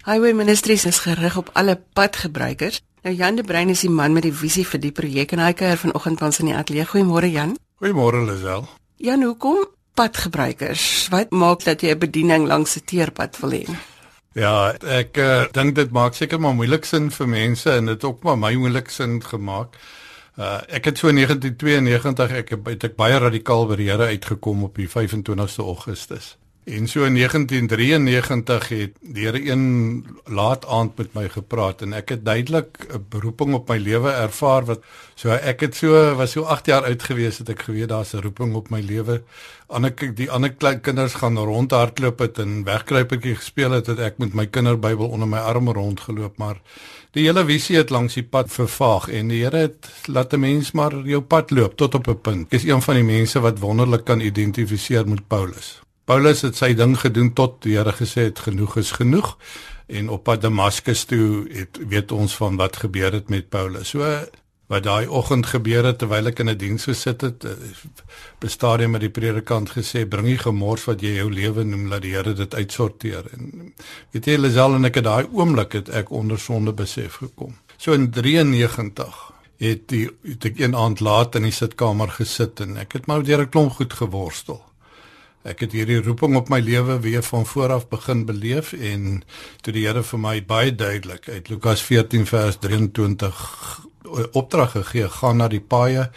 Highway 0.04 0.32
Ministries 0.32 0.84
is 0.84 0.98
gerig 0.98 1.36
op 1.36 1.50
alle 1.52 1.82
padgebruikers. 1.92 2.80
Nou 3.02 3.16
Jan 3.16 3.34
de 3.34 3.42
Bruin 3.42 3.68
is 3.68 3.80
die 3.80 3.90
man 3.90 4.12
met 4.12 4.22
die 4.22 4.34
visie 4.34 4.66
vir 4.66 4.80
die 4.80 4.92
projek 4.92 5.32
en 5.32 5.38
hy 5.38 5.52
kuier 5.52 5.76
vanoggend 5.76 6.22
ons 6.22 6.38
in 6.38 6.46
die 6.46 6.54
ateljee. 6.54 6.86
Goeiemôre 6.86 7.30
Jan. 7.30 7.58
Goeiemôre 7.82 8.24
Lisel. 8.24 8.68
Jan, 8.96 9.22
hoekom 9.22 9.66
padgebruikers? 9.94 11.08
Wat 11.10 11.30
maak 11.30 11.64
dat 11.64 11.80
jy 11.80 11.90
'n 11.90 11.98
bediening 11.98 12.46
langs 12.46 12.76
'n 12.76 12.84
teerpad 12.84 13.40
wil 13.40 13.50
hê? 13.50 13.66
Ja, 14.38 14.70
ek 14.78 15.16
uh, 15.18 15.48
dink 15.50 15.74
dit 15.74 15.90
maak 15.90 16.14
seker 16.14 16.38
maar 16.38 16.54
moeilik 16.54 16.84
sin 16.86 17.08
vir 17.10 17.26
mense 17.26 17.72
en 17.74 17.90
dit 17.90 18.04
ook 18.06 18.22
maar 18.22 18.36
my 18.38 18.52
moeilik 18.54 18.90
sin 18.94 19.18
gemaak. 19.24 19.74
Uh 20.38 20.60
ek 20.70 20.86
het 20.86 20.98
so 20.98 21.10
in 21.10 21.18
1992 21.18 22.36
ek 22.38 22.52
het, 22.54 22.68
het 22.68 22.84
ek 22.92 22.94
baie 22.96 23.18
radikaal 23.18 23.66
by 23.66 23.76
die 23.80 23.88
Here 23.90 24.06
uitgekom 24.14 24.62
op 24.68 24.78
die 24.78 24.86
25ste 24.86 25.66
Augustus. 25.66 26.36
En 26.70 26.86
so 26.86 27.02
in 27.04 27.14
1993 27.14 28.68
het 28.68 28.98
Here 29.12 29.50
een 29.50 30.06
laat 30.24 30.66
aand 30.66 30.96
met 30.96 31.14
my 31.18 31.24
gepraat 31.28 31.82
en 31.82 31.96
ek 31.98 32.12
het 32.14 32.22
duidelik 32.24 32.86
'n 32.86 33.06
beroeping 33.10 33.54
op 33.58 33.68
my 33.68 33.78
lewe 33.78 34.10
ervaar 34.10 34.64
wat 34.64 34.84
so 35.14 35.30
ek 35.30 35.60
het 35.60 35.74
so 35.74 36.14
was 36.14 36.30
so 36.30 36.42
8 36.42 36.66
jaar 36.66 36.84
oud 36.84 37.02
gewees 37.02 37.38
het 37.38 37.48
ek 37.48 37.62
geweet 37.62 37.88
daar's 37.88 38.14
'n 38.14 38.22
roeping 38.22 38.54
op 38.54 38.70
my 38.70 38.80
lewe. 38.80 39.22
Ander 39.66 40.14
die 40.14 40.30
ander 40.30 40.52
klein 40.52 40.80
kinders 40.80 41.14
gaan 41.14 41.38
rondhardloop 41.38 42.18
het 42.18 42.38
en 42.38 42.64
wegkruipertjie 42.64 43.34
gespeel 43.34 43.70
het, 43.70 43.86
het 43.86 43.98
ek 43.98 44.18
met 44.18 44.34
my 44.34 44.46
kinderbybel 44.46 45.08
onder 45.08 45.28
my 45.28 45.38
arm 45.38 45.68
rondgeloop, 45.68 46.36
maar 46.36 46.60
die 47.10 47.24
hele 47.24 47.44
visie 47.44 47.76
het 47.76 47.90
langs 47.90 48.14
die 48.14 48.22
pad 48.22 48.52
vervaag 48.52 49.08
en 49.08 49.28
die 49.28 49.42
Here 49.42 49.56
het 49.56 49.90
laat 50.06 50.32
'n 50.32 50.40
mens 50.40 50.72
maar 50.72 50.94
jou 51.04 51.20
pad 51.20 51.50
loop 51.50 51.76
tot 51.76 51.94
op 51.94 52.06
'n 52.08 52.20
punt. 52.20 52.46
Ek 52.46 52.62
is 52.62 52.64
een 52.64 52.82
van 52.82 52.94
die 52.94 53.04
mense 53.04 53.40
wat 53.40 53.58
wonderlik 53.58 54.04
kan 54.04 54.20
identifiseer 54.20 55.08
met 55.08 55.26
Paulus. 55.26 55.80
Paulus 56.10 56.40
het 56.42 56.56
sy 56.58 56.72
ding 56.74 56.96
gedoen 56.98 57.28
tot 57.38 57.60
die 57.62 57.76
Here 57.76 57.92
gesê 57.94 58.24
het 58.32 58.40
genoeg 58.42 58.72
is 58.80 58.88
genoeg 58.96 59.36
en 59.86 60.08
op 60.10 60.24
pad 60.26 60.40
Damaskus 60.42 61.04
toe 61.06 61.44
het 61.54 61.78
weet 61.92 62.10
ons 62.10 62.32
van 62.34 62.56
wat 62.58 62.80
gebeur 62.82 63.14
het 63.14 63.28
met 63.30 63.46
Paulus. 63.46 63.92
So 63.92 64.08
wat 64.70 64.82
daai 64.88 65.06
oggend 65.06 65.46
gebeur 65.52 65.86
het 65.86 66.00
terwyl 66.02 66.32
ek 66.32 66.40
in 66.42 66.50
'n 66.50 66.58
diens 66.58 66.84
gesit 66.90 67.20
het, 67.20 67.44
eh, 67.44 67.52
bestaan 68.40 68.80
hy 68.80 68.86
met 68.86 69.00
die 69.00 69.10
predikant 69.20 69.70
gesê 69.70 70.08
bring 70.08 70.26
nie 70.26 70.38
gemors 70.38 70.84
wat 70.84 71.00
jy 71.00 71.14
jou 71.14 71.30
lewe 71.30 71.64
noem 71.64 71.86
laat 71.86 72.02
die 72.02 72.14
Here 72.14 72.34
dit 72.34 72.54
uitsorteer 72.54 73.24
en 73.32 73.74
weet 74.10 74.26
jy 74.26 74.36
Lisel 74.36 74.74
en 74.74 74.84
ek 74.84 74.94
het 74.94 75.04
daai 75.04 75.26
oomblik 75.30 75.72
het 75.72 75.88
ek 75.88 76.10
onder 76.10 76.38
sonde 76.38 76.72
besef 76.72 77.22
gekom. 77.22 77.54
So 77.78 77.92
in 77.92 78.10
93 78.10 79.32
het 79.58 79.88
die 79.88 80.10
het 80.24 80.44
ek 80.44 80.58
een 80.58 80.74
aand 80.74 81.00
laat 81.00 81.34
in 81.36 81.42
die 81.42 81.52
sitkamer 81.52 82.08
gesit 82.08 82.60
en 82.60 82.76
ek 82.76 82.92
het 82.92 83.06
maar 83.06 83.22
deur 83.22 83.42
'n 83.42 83.48
klomp 83.48 83.72
goed 83.72 83.92
geworstel. 83.92 84.69
Ek 85.40 85.62
het 85.64 85.72
hierdie 85.72 86.02
roeping 86.04 86.34
op 86.36 86.50
my 86.52 86.58
lewe 86.60 86.98
weer 87.00 87.22
van 87.24 87.46
voor 87.48 87.72
af 87.72 87.86
begin 87.88 88.26
beleef 88.28 88.74
en 88.76 89.22
toe 89.64 89.72
die 89.72 89.86
Here 89.86 90.02
vir 90.04 90.20
my 90.20 90.34
baie 90.44 90.74
duidelik 90.74 91.28
uit 91.28 91.48
Lukas 91.48 91.80
14 91.82 92.26
vers 92.28 92.58
23 92.60 93.38
opdrag 94.36 94.74
gegee 94.76 95.08
gaan 95.08 95.40
na 95.40 95.48
die 95.48 95.62
paaie 95.62 96.10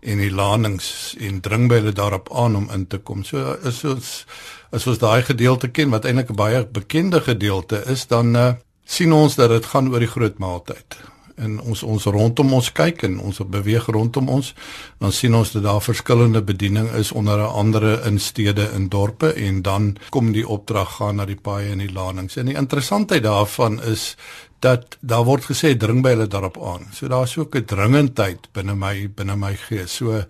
en 0.00 0.22
die 0.24 0.32
landings 0.32 1.12
en 1.20 1.42
dring 1.44 1.68
by 1.68 1.82
hulle 1.82 1.92
daarop 1.92 2.32
aan 2.32 2.56
om 2.56 2.70
in 2.72 2.86
te 2.86 2.98
kom. 3.04 3.20
So 3.24 3.58
is 3.68 3.84
ons 3.84 4.24
as 4.72 4.86
ons 4.88 5.02
daai 5.02 5.22
gedeelte 5.28 5.68
ken 5.68 5.92
wat 5.92 6.08
eintlik 6.08 6.30
'n 6.32 6.40
baie 6.40 6.64
bekende 6.64 7.20
gedeelte 7.20 7.84
is 7.84 8.06
dan 8.06 8.36
uh, 8.36 8.52
sien 8.84 9.12
ons 9.12 9.36
dat 9.36 9.50
dit 9.50 9.66
gaan 9.66 9.92
oor 9.92 10.00
die 10.00 10.14
groot 10.14 10.38
maaltyd 10.38 10.96
en 11.40 11.60
ons 11.60 11.82
ons 11.82 12.04
rondom 12.04 12.52
ons 12.58 12.72
kyk 12.72 13.04
en 13.08 13.18
ons 13.20 13.40
beweeg 13.56 13.86
rondom 13.86 14.28
ons 14.28 14.52
dan 14.98 15.12
sien 15.12 15.34
ons 15.34 15.52
dat 15.52 15.62
daar 15.62 15.82
verskillende 15.82 16.42
bediening 16.42 16.90
is 17.00 17.12
onder 17.12 17.40
andere 17.46 18.00
in 18.08 18.20
stede 18.20 18.68
en 18.74 18.88
dorpe 18.88 19.32
en 19.32 19.62
dan 19.62 19.96
kom 20.10 20.32
die 20.32 20.46
opdrag 20.46 20.96
gaan 21.00 21.16
na 21.16 21.24
die 21.24 21.40
paaie 21.40 21.72
en 21.72 21.84
die 21.84 21.92
landings 21.92 22.36
en 22.36 22.52
die 22.52 22.58
interessantheid 22.58 23.22
daarvan 23.22 23.80
is 23.82 24.14
dat 24.60 24.98
daar 25.00 25.24
word 25.24 25.46
gesê 25.48 25.72
dring 25.76 26.02
by 26.04 26.12
hulle 26.12 26.26
daarop 26.28 26.58
aan. 26.60 26.90
So 26.92 27.08
daar's 27.08 27.36
ook 27.38 27.56
'n 27.56 27.64
dringendheid 27.64 28.48
binne 28.52 28.74
my 28.74 29.08
binne 29.08 29.36
my 29.36 29.56
gees 29.56 29.94
so 29.96 30.22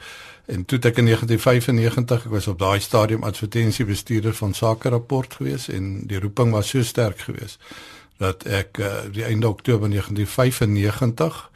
en 0.46 0.64
toe 0.64 0.78
ek 0.78 0.98
in 0.98 1.04
1995 1.04 2.24
ek 2.24 2.30
was 2.30 2.46
op 2.46 2.58
daai 2.58 2.80
stadium 2.80 3.22
advertensiebestuurder 3.22 4.34
van 4.34 4.54
Sake 4.54 4.88
Rapport 4.88 5.34
gewees 5.34 5.68
en 5.68 6.06
die 6.06 6.20
roeping 6.20 6.52
was 6.52 6.68
so 6.68 6.82
sterk 6.82 7.18
geweest 7.18 7.58
dat 8.20 8.44
ek 8.44 8.78
uh, 8.78 9.06
die 9.12 9.24
einde 9.24 9.48
Oktober 9.48 9.88
1995 9.88 11.50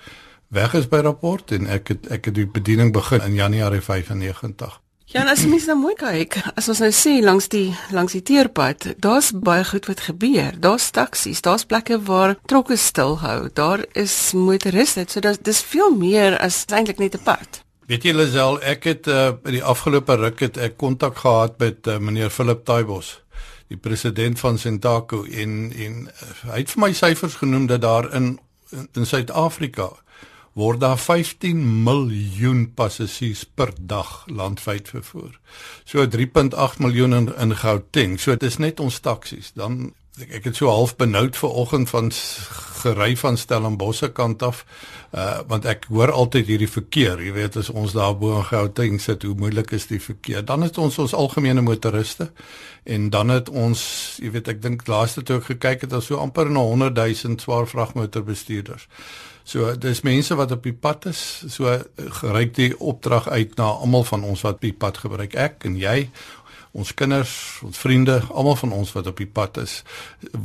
weg 0.48 0.74
is 0.74 0.88
by 0.88 1.02
rapport 1.04 1.52
en 1.52 1.68
ek 1.68 1.92
het 1.92 2.08
ek 2.14 2.30
het 2.30 2.38
die 2.38 2.48
bediening 2.48 2.92
begin 2.94 3.20
in 3.26 3.36
Januarie 3.36 3.82
95. 3.84 4.80
Ja, 5.12 5.26
as 5.28 5.42
jy 5.44 5.50
mens 5.52 5.66
nou 5.68 5.76
mooi 5.78 5.92
kyk, 6.00 6.38
as 6.56 6.66
ons 6.72 6.80
nou 6.80 6.88
sê 6.96 7.18
langs 7.22 7.50
die 7.52 7.68
langs 7.94 8.16
die 8.16 8.22
teerpad, 8.24 8.94
daar's 9.04 9.28
baie 9.36 9.62
goed 9.68 9.84
wat 9.90 10.06
gebeur. 10.08 10.56
Daar's 10.58 10.88
taksies, 10.96 11.44
daar's 11.44 11.66
plekke 11.68 12.00
waar 12.08 12.38
trokke 12.50 12.78
stilhou. 12.80 13.50
Daar 13.52 13.84
is 13.92 14.32
motoriste, 14.32 15.04
so 15.08 15.20
dis 15.20 15.38
dis 15.44 15.60
veel 15.74 15.92
meer 15.94 16.38
as 16.40 16.64
eintlik 16.72 16.98
net 16.98 17.14
'n 17.14 17.22
pad. 17.22 17.60
Weet 17.86 18.04
jy 18.04 18.14
Lisel, 18.16 18.56
ek 18.64 18.84
het 18.84 19.06
uh, 19.06 19.36
in 19.44 19.60
die 19.60 19.64
afgelope 19.64 20.16
ruk 20.16 20.40
het 20.40 20.56
ek 20.56 20.78
kontak 20.80 21.20
gehad 21.20 21.58
met 21.60 21.86
uh, 21.86 21.98
meneer 21.98 22.30
Philip 22.30 22.64
Taibos 22.64 23.20
die 23.68 23.76
president 23.80 24.38
van 24.38 24.58
Sentaco 24.58 25.24
en 25.24 25.72
en 25.72 26.00
uh, 26.08 26.30
hy 26.52 26.62
het 26.62 26.72
vir 26.74 26.82
my 26.86 26.92
syfers 26.92 27.38
genoem 27.42 27.66
dat 27.66 27.80
daar 27.80 28.10
in 28.14 28.38
in 28.74 29.06
Suid-Afrika 29.06 29.92
word 30.54 30.80
daar 30.80 30.98
15 30.98 31.82
miljoen 31.82 32.74
passasiers 32.74 33.44
per 33.44 33.72
dag 33.78 34.24
landwyd 34.26 34.88
vervoer. 34.88 35.38
So 35.84 36.06
3.8 36.06 36.78
miljoen 36.78 37.14
in, 37.14 37.28
in 37.36 37.56
Gauteng. 37.56 38.20
So 38.20 38.36
dit 38.36 38.46
is 38.50 38.58
net 38.62 38.80
ons 38.80 39.00
taksies. 39.02 39.50
Dan 39.54 39.92
ek, 40.20 40.30
ek 40.40 40.44
het 40.50 40.58
so 40.58 40.70
half 40.70 40.96
benoud 41.00 41.36
ver 41.36 41.54
oggend 41.64 41.90
van 41.90 42.10
gery 42.84 43.14
van 43.16 43.38
Stellenbosse 43.40 44.10
kant 44.12 44.42
af 44.42 44.64
uh 45.14 45.40
want 45.48 45.66
ek 45.70 45.86
hoor 45.88 46.10
altyd 46.10 46.48
hierdie 46.50 46.70
verkeer. 46.70 47.20
Jy 47.22 47.32
weet 47.36 47.56
as 47.60 47.70
ons 47.70 47.94
daar 47.94 48.16
bo 48.18 48.36
in 48.38 48.48
Gauteng 48.48 49.00
sit 49.00 49.22
hoe 49.22 49.34
moeilik 49.38 49.70
is 49.76 49.86
die 49.90 50.00
verkeer? 50.02 50.44
Dan 50.44 50.66
het 50.66 50.78
ons 50.78 50.98
ons 50.98 51.14
algemene 51.14 51.62
motoriste 51.62 52.30
en 52.84 53.10
dan 53.10 53.30
het 53.32 53.48
ons 53.48 53.84
jy 54.22 54.32
weet 54.34 54.50
ek 54.54 54.62
dink 54.62 54.88
laaste 54.90 55.22
toe 55.22 55.38
ek 55.38 55.52
gekyk 55.54 55.86
het 55.86 55.94
as 55.96 56.10
so 56.10 56.18
amper 56.18 56.50
'n 56.50 56.58
100 56.58 56.98
000 56.98 57.38
swaar 57.40 57.66
vragmotorbestuurders 57.70 58.88
so 59.44 59.74
dis 59.76 60.00
mense 60.04 60.34
wat 60.34 60.52
op 60.56 60.64
die 60.64 60.72
pad 60.72 61.06
is. 61.10 61.44
So 61.52 61.68
gereik 62.20 62.54
die 62.56 62.72
opdrag 62.80 63.28
uit 63.28 63.56
na 63.60 63.68
almal 63.76 64.06
van 64.08 64.24
ons 64.24 64.44
wat 64.46 64.62
die 64.64 64.72
pad 64.72 64.98
gebruik. 65.04 65.36
Ek 65.36 65.68
en 65.68 65.76
jy 65.76 66.08
ons 66.74 66.94
kinders 66.98 67.32
ons 67.66 67.78
vriende 67.78 68.18
almal 68.30 68.58
van 68.60 68.74
ons 68.82 68.92
wat 68.96 69.08
op 69.10 69.22
die 69.22 69.30
pad 69.30 69.62
is 69.62 69.80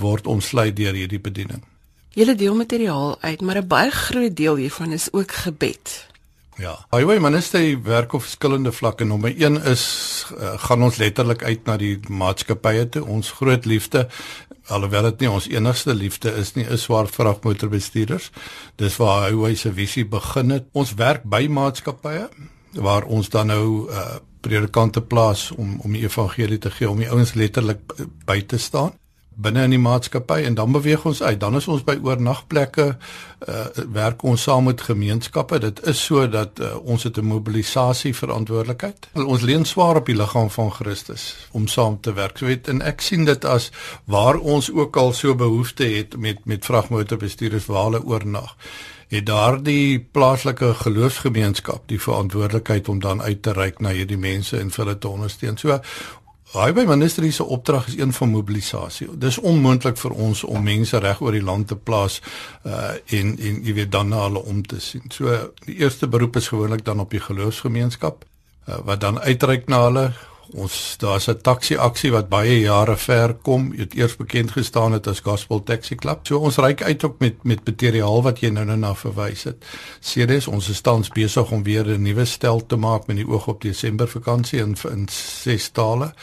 word 0.05 0.29
ontsluit 0.29 0.77
deur 0.77 0.97
hierdie 0.97 1.21
bediening 1.21 1.65
Julle 2.17 2.33
deel 2.35 2.55
materiaal 2.57 3.17
uit, 3.21 3.41
maar 3.41 3.57
'n 3.57 3.67
baie 3.67 3.91
groot 3.91 4.35
deel 4.35 4.55
hiervan 4.55 4.91
is 4.91 5.13
ook 5.13 5.31
gebed. 5.31 6.07
Ja. 6.55 6.85
Highway 6.89 7.19
Ministry 7.19 7.81
werk 7.81 8.13
op 8.13 8.21
verskillende 8.21 8.71
vlakke. 8.71 9.03
Nommer 9.03 9.35
1 9.37 9.61
is 9.63 10.25
uh, 10.37 10.59
gaan 10.59 10.83
ons 10.83 10.95
letterlik 10.95 11.43
uit 11.43 11.65
na 11.65 11.77
die 11.77 11.99
maatskappye 12.07 12.89
toe. 12.89 13.05
Ons 13.05 13.31
groot 13.31 13.65
liefde 13.65 14.07
alhoewel 14.67 15.01
dit 15.01 15.19
nie 15.19 15.29
ons 15.31 15.47
enigste 15.47 15.93
liefde 15.95 16.33
is 16.35 16.53
nie, 16.53 16.65
is 16.65 16.81
swaar 16.81 17.07
vragmotorbestuurders. 17.07 18.31
Dis 18.75 18.97
waar 18.97 19.29
Highway 19.29 19.55
se 19.55 19.73
visie 19.73 20.05
begin 20.05 20.49
het. 20.49 20.67
Ons 20.71 20.93
werk 20.93 21.23
by 21.23 21.47
maatskappye 21.47 22.27
waar 22.73 23.03
ons 23.03 23.29
dan 23.29 23.47
nou 23.47 23.89
uh 23.89 24.17
predikante 24.41 25.01
plaas 25.01 25.51
om 25.51 25.79
om 25.83 25.93
die 25.93 26.03
evangelie 26.03 26.57
te 26.57 26.71
gee 26.71 26.89
om 26.89 26.97
die 26.97 27.09
ouens 27.09 27.33
letterlik 27.33 27.93
by 28.25 28.41
te 28.41 28.57
staan 28.57 28.93
binne 29.39 29.63
in 29.63 29.73
die 29.73 29.81
maatskappy 29.81 30.41
en 30.47 30.55
dan 30.57 30.73
beweeg 30.75 31.05
ons 31.07 31.21
uit. 31.23 31.39
Dan 31.39 31.55
is 31.55 31.67
ons 31.71 31.83
by 31.87 31.95
oornagplekke 32.03 32.87
uh 33.47 33.67
werk 33.95 34.23
ons 34.27 34.43
saam 34.43 34.65
met 34.67 34.81
gemeenskappe. 34.83 35.61
Dit 35.63 35.79
is 35.87 36.01
so 36.03 36.25
dat 36.27 36.59
uh, 36.59 36.75
ons 36.83 37.03
het 37.03 37.17
'n 37.17 37.25
mobilisasie 37.25 38.13
verantwoordelikheid. 38.15 39.07
Ons 39.13 39.41
leen 39.41 39.65
swaar 39.65 39.95
op 39.95 40.05
die 40.05 40.15
liggaam 40.15 40.49
van 40.49 40.71
Christus 40.71 41.47
om 41.51 41.67
saam 41.67 41.99
te 42.01 42.13
werk. 42.13 42.37
So 42.37 42.45
weet 42.45 42.67
en 42.67 42.81
ek 42.81 43.01
sien 43.01 43.25
dit 43.25 43.45
as 43.45 43.71
waar 44.05 44.35
ons 44.35 44.71
ook 44.71 44.95
al 44.97 45.13
so 45.13 45.35
behoefte 45.35 45.83
het 45.83 46.17
met 46.17 46.45
met 46.45 46.65
vragmotorbestuurders 46.65 47.65
waar 47.65 47.83
hulle 47.83 48.03
oornag 48.03 48.55
het 49.09 49.25
daardie 49.25 49.99
plaaslike 49.99 50.73
geloofsgemeenskap 50.83 51.87
die 51.89 52.01
verantwoordelikheid 52.01 52.89
om 52.89 52.99
dan 53.01 53.21
uit 53.21 53.41
te 53.41 53.53
reik 53.57 53.79
na 53.81 53.89
hierdie 53.89 54.19
mense 54.21 54.57
en 54.57 54.69
hulle 54.75 54.97
te 54.97 55.09
ondersteun. 55.09 55.57
So 55.57 55.79
Highway 56.49 56.85
Ministry 56.85 57.31
se 57.31 57.43
opdrag 57.43 57.87
is 57.87 57.97
een 57.97 58.13
van 58.13 58.29
mobilisasie. 58.29 59.07
Dis 59.17 59.37
onmoontlik 59.37 59.97
vir 59.97 60.11
ons 60.11 60.43
om 60.43 60.63
mense 60.63 60.97
reg 60.97 61.21
oor 61.21 61.35
die 61.37 61.43
land 61.45 61.67
te 61.67 61.75
plaas 61.77 62.21
uh 62.65 62.95
en 63.05 63.35
en 63.37 63.59
jy 63.65 63.73
weet 63.73 63.91
dan 63.91 64.09
na 64.09 64.23
hulle 64.25 64.41
om 64.41 64.63
te 64.65 64.79
sien. 64.81 65.05
So 65.13 65.53
die 65.65 65.77
eerste 65.77 66.07
beroep 66.07 66.35
is 66.41 66.47
gewoonlik 66.47 66.85
dan 66.85 66.99
op 66.99 67.13
die 67.13 67.21
geloofsgemeenskap 67.21 68.25
uh, 68.25 68.79
wat 68.85 69.01
dan 69.01 69.19
uitreik 69.19 69.67
na 69.67 69.83
hulle 69.83 70.11
Ons 70.53 70.95
daar's 70.97 71.27
'n 71.29 71.41
taxi 71.41 71.75
aksie 71.75 72.11
wat 72.11 72.29
baie 72.29 72.59
jare 72.59 72.97
ver 72.97 73.33
kom. 73.33 73.75
Dit 73.75 73.93
eers 73.93 74.15
bekend 74.15 74.51
gestaan 74.51 74.91
het 74.91 75.07
as 75.07 75.19
Gospel 75.19 75.63
Taxi 75.63 75.95
Club. 75.95 76.19
So 76.27 76.37
ons 76.37 76.57
reik 76.57 76.81
uit 76.81 77.03
ook 77.03 77.19
met 77.19 77.43
met 77.43 77.65
materiaal 77.65 78.23
wat 78.23 78.39
jy 78.39 78.49
nou 78.49 78.65
nou 78.65 78.77
na 78.77 78.95
verwys 78.95 79.43
het. 79.43 79.65
Sedes 79.99 80.47
ons 80.47 80.69
is 80.69 80.81
tans 80.81 81.09
besig 81.09 81.51
om 81.51 81.63
weer 81.63 81.85
'n 81.87 82.01
nuwe 82.01 82.25
stel 82.25 82.65
te 82.65 82.75
maak 82.75 83.07
met 83.07 83.15
die 83.15 83.27
oog 83.27 83.47
op 83.47 83.61
Desember 83.61 84.07
vakansie 84.07 84.59
in 84.59 84.75
in 84.91 85.07
ses 85.07 85.69
tale 85.69 86.13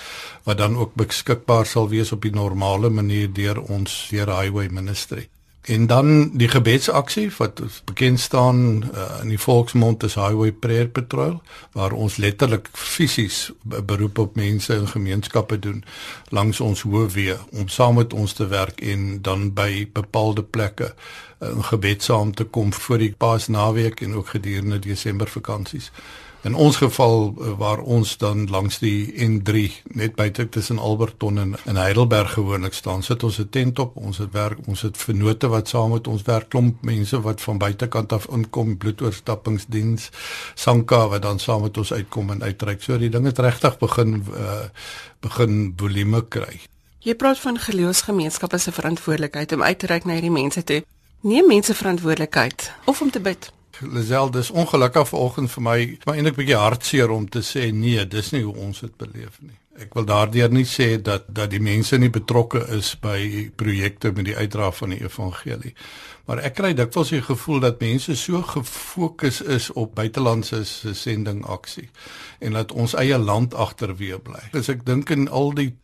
wat 0.45 0.59
dan 0.59 0.77
ook 0.77 0.95
beskikbaar 0.95 1.67
sal 1.67 1.89
wees 1.89 2.13
op 2.13 2.23
die 2.23 2.35
normale 2.35 2.91
manier 2.91 3.33
deur 3.33 3.61
ons 3.61 4.09
deur 4.11 4.41
Highway 4.41 4.69
Ministry. 4.69 5.29
En 5.67 5.87
dan 5.87 6.31
die 6.39 6.49
gebedsaksie 6.49 7.31
wat 7.37 7.63
bekend 7.85 8.21
staan 8.21 8.83
uh, 8.83 9.19
in 9.23 9.33
die 9.35 9.39
volksmond 9.39 10.05
as 10.07 10.15
Highway 10.15 10.53
Prayer 10.53 10.87
Patrol 10.89 11.41
waar 11.75 11.93
ons 11.93 12.17
letterlik 12.23 12.69
fisies 12.73 13.51
beroep 13.63 14.19
op 14.19 14.37
mense 14.39 14.75
in 14.75 14.87
gemeenskappe 14.89 15.59
doen 15.59 15.83
langs 16.29 16.61
ons 16.61 16.85
hoofweë 16.87 17.39
om 17.51 17.67
saam 17.69 17.99
met 17.99 18.15
ons 18.15 18.33
te 18.33 18.47
werk 18.47 18.79
en 18.81 19.19
dan 19.23 19.51
by 19.59 19.89
bepaalde 19.93 20.47
plekke 20.47 20.93
uh, 20.95 21.51
in 21.51 21.67
gebed 21.73 22.03
saam 22.03 22.31
te 22.35 22.47
kom 22.47 22.71
vir 22.73 23.03
die 23.03 23.15
Paasnaweek 23.19 24.01
en 24.07 24.15
ook 24.15 24.37
gedurende 24.39 24.79
Desember 24.79 25.27
vakansies. 25.27 25.91
In 26.47 26.55
ons 26.55 26.77
geval 26.77 27.35
eh, 27.35 27.53
waar 27.59 27.79
ons 27.79 28.17
dan 28.17 28.47
langs 28.51 28.79
die 28.79 29.11
N3 29.19 29.71
net 29.99 30.15
buite 30.15 30.49
tussen 30.49 30.79
Alberton 30.79 31.39
en 31.39 31.55
in 31.65 31.77
Heidelberg 31.77 32.33
gewoonlik 32.33 32.75
staan, 32.75 33.03
sit 33.03 33.23
ons 33.23 33.39
'n 33.39 33.49
tent 33.51 33.79
op. 33.79 33.97
Ons 33.97 34.19
het 34.19 34.33
werk, 34.33 34.59
ons 34.67 34.81
het 34.81 34.97
vennote 34.97 35.49
wat 35.49 35.69
saam 35.69 35.91
met 35.91 36.07
ons 36.07 36.23
werk, 36.23 36.49
klomp 36.49 36.83
mense 36.83 37.21
wat 37.21 37.41
van 37.41 37.59
buitekant 37.59 38.13
af 38.13 38.29
inkom, 38.31 38.77
bloedoorstappingsdiens, 38.77 40.11
Sanka 40.55 41.09
wat 41.09 41.23
dan 41.23 41.39
saam 41.39 41.63
met 41.63 41.77
ons 41.77 41.93
uitkom 41.93 42.31
en 42.31 42.43
uitreik. 42.43 42.83
So 42.83 42.99
die 42.99 43.11
ding 43.11 43.25
het 43.25 43.39
regtig 43.39 43.79
begin 43.79 44.25
uh, 44.35 44.69
begin 45.21 45.73
volume 45.77 46.29
kry. 46.29 46.61
Jy 46.99 47.15
praat 47.15 47.39
van 47.39 47.59
geloofsgemeenskappe 47.59 48.59
se 48.59 48.73
verantwoordelikheid 48.73 49.53
om 49.53 49.63
uit 49.63 49.79
te 49.79 49.87
reik 49.87 50.05
na 50.05 50.13
hierdie 50.13 50.31
mense 50.31 50.65
toe. 50.65 50.85
Neem 51.21 51.47
mense 51.47 51.75
verantwoordelikheid 51.75 52.73
of 52.85 53.01
om 53.01 53.11
te 53.11 53.21
bid. 53.21 53.56
Lisel, 53.81 54.31
dis 54.31 54.51
ongelukkig 54.51 55.09
vanoggend 55.09 55.51
vir 55.53 55.63
my, 55.63 55.77
maar 56.05 56.17
eintlik 56.17 56.41
bietjie 56.41 56.59
hartseer 56.61 57.13
om 57.13 57.29
te 57.29 57.43
sê 57.45 57.71
nee, 57.75 58.03
dis 58.09 58.33
nie 58.33 58.43
hoe 58.45 58.55
ons 58.69 58.81
dit 58.85 58.99
beleef 59.01 59.41
nie. 59.45 59.57
Ek 59.77 59.93
wil 59.93 60.07
daardeur 60.09 60.53
nie 60.53 60.65
sê 60.65 60.95
dat 61.05 61.27
dat 61.29 61.51
die 61.53 61.61
mense 61.61 61.99
nie 62.01 62.09
betrokke 62.13 62.63
is 62.73 62.95
by 63.01 63.51
projekte 63.61 64.13
met 64.17 64.31
die 64.31 64.37
uitdra 64.37 64.71
van 64.73 64.95
die 64.95 65.03
evangelie. 65.05 65.75
Maar 66.27 66.41
ek 66.49 66.57
kry 66.59 66.71
dikwels 66.75 67.13
die 67.13 67.23
gevoel 67.23 67.61
dat 67.67 67.83
mense 67.85 68.17
so 68.17 68.41
gefokus 68.43 69.43
is 69.43 69.69
op 69.77 69.95
buitelandse 69.99 70.65
sending 70.97 71.45
aksie 71.45 71.91
en 72.41 72.57
dat 72.57 72.73
ons 72.73 72.97
eie 72.97 73.19
land 73.21 73.55
agterweë 73.55 74.23
bly. 74.25 74.47
As 74.57 74.73
ek 74.73 74.87
dink 74.89 75.13
in 75.13 75.29
al 75.29 75.53
die 75.59 75.75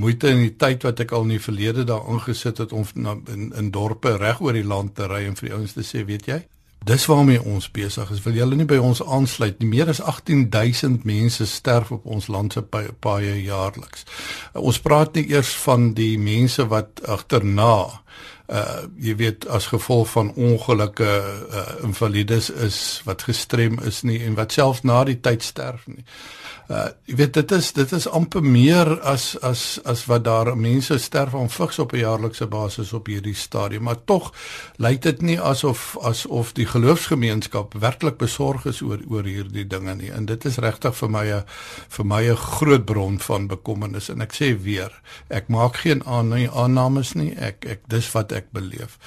moeite 0.00 0.32
en 0.32 0.40
die 0.40 0.56
tyd 0.56 0.88
wat 0.88 1.04
ek 1.04 1.12
al 1.12 1.28
in 1.28 1.36
die 1.36 1.44
verlede 1.44 1.84
daar 1.84 2.08
ingesit 2.08 2.64
het 2.64 2.72
om 2.72 2.88
na, 2.94 3.18
in 3.28 3.52
in 3.58 3.70
dorpe 3.70 4.16
reg 4.16 4.40
oor 4.40 4.56
die 4.56 4.66
land 4.66 4.96
te 4.96 5.06
ry 5.10 5.26
en 5.28 5.36
vir 5.36 5.50
die 5.50 5.56
ouens 5.58 5.76
te 5.76 5.84
sê, 5.84 6.06
weet 6.08 6.26
jy, 6.30 6.40
Dis 6.84 7.06
waarmee 7.06 7.42
ons 7.42 7.70
besig 7.70 8.10
is. 8.10 8.22
Wil 8.24 8.40
julle 8.40 8.56
nie 8.58 8.66
by 8.66 8.80
ons 8.82 9.02
aansluit 9.02 9.60
nie? 9.62 9.68
Meer 9.70 9.92
as 9.92 10.00
18000 10.02 11.04
mense 11.06 11.46
sterf 11.46 11.92
op 11.94 12.06
ons 12.10 12.26
land 12.26 12.56
se 12.56 12.62
paaie 12.66 13.36
jaarliks. 13.42 14.02
Ons 14.58 14.80
praat 14.82 15.14
nie 15.14 15.28
eers 15.30 15.52
van 15.62 15.92
die 15.94 16.16
mense 16.18 16.66
wat 16.72 17.04
agterna 17.06 18.02
uh 18.52 18.84
jy 19.00 19.14
weet 19.16 19.46
as 19.48 19.66
gevolg 19.72 20.10
van 20.12 20.32
ongelukke 20.34 21.08
uh 21.08 21.64
invalides 21.82 22.50
is 22.50 23.00
wat 23.04 23.22
gestrem 23.22 23.78
is 23.88 24.02
nie 24.02 24.20
en 24.26 24.36
wat 24.36 24.52
self 24.52 24.82
na 24.82 25.04
die 25.08 25.20
tyd 25.20 25.42
sterf 25.42 25.86
nie. 25.86 26.04
Uh 26.68 26.88
jy 27.08 27.16
weet 27.18 27.34
dit 27.34 27.52
is 27.56 27.72
dit 27.72 27.92
is 27.96 28.06
amper 28.08 28.44
meer 28.44 28.88
as 29.08 29.32
as 29.42 29.80
as 29.88 30.04
wat 30.10 30.24
daar 30.24 30.52
mense 30.56 30.98
sterf 30.98 31.34
aan 31.34 31.50
vigs 31.50 31.78
op 31.78 31.92
'n 31.92 32.04
jaarlikse 32.04 32.46
basis 32.46 32.92
op 32.92 33.06
hierdie 33.06 33.34
stadium. 33.34 33.82
Maar 33.82 34.04
tog 34.04 34.32
lyk 34.76 35.02
dit 35.02 35.22
nie 35.22 35.40
asof 35.40 35.96
asof 36.02 36.52
die 36.52 36.66
geloofsgemeenskap 36.66 37.74
werklik 37.74 38.16
besorg 38.16 38.64
is 38.64 38.82
oor 38.82 39.00
oor 39.08 39.24
hierdie 39.24 39.66
dinge 39.66 39.94
nie. 39.94 40.10
En 40.10 40.24
dit 40.24 40.44
is 40.44 40.56
regtig 40.56 40.96
vir 40.96 41.10
my 41.10 41.26
'n 41.32 41.44
vir 41.88 42.06
my 42.06 42.22
'n 42.30 42.36
groot 42.36 42.84
bron 42.84 43.18
van 43.18 43.46
bekommernis. 43.46 44.08
En 44.08 44.20
ek 44.20 44.32
sê 44.32 44.62
weer 44.62 45.00
ek 45.28 45.48
maak 45.48 45.76
geen 45.76 46.02
aannames 46.04 47.12
nie. 47.12 47.34
Ek 47.36 47.64
ek 47.64 47.80
dis 47.88 48.12
wat 48.12 48.32
ek 48.32 48.41
beleef 48.50 48.98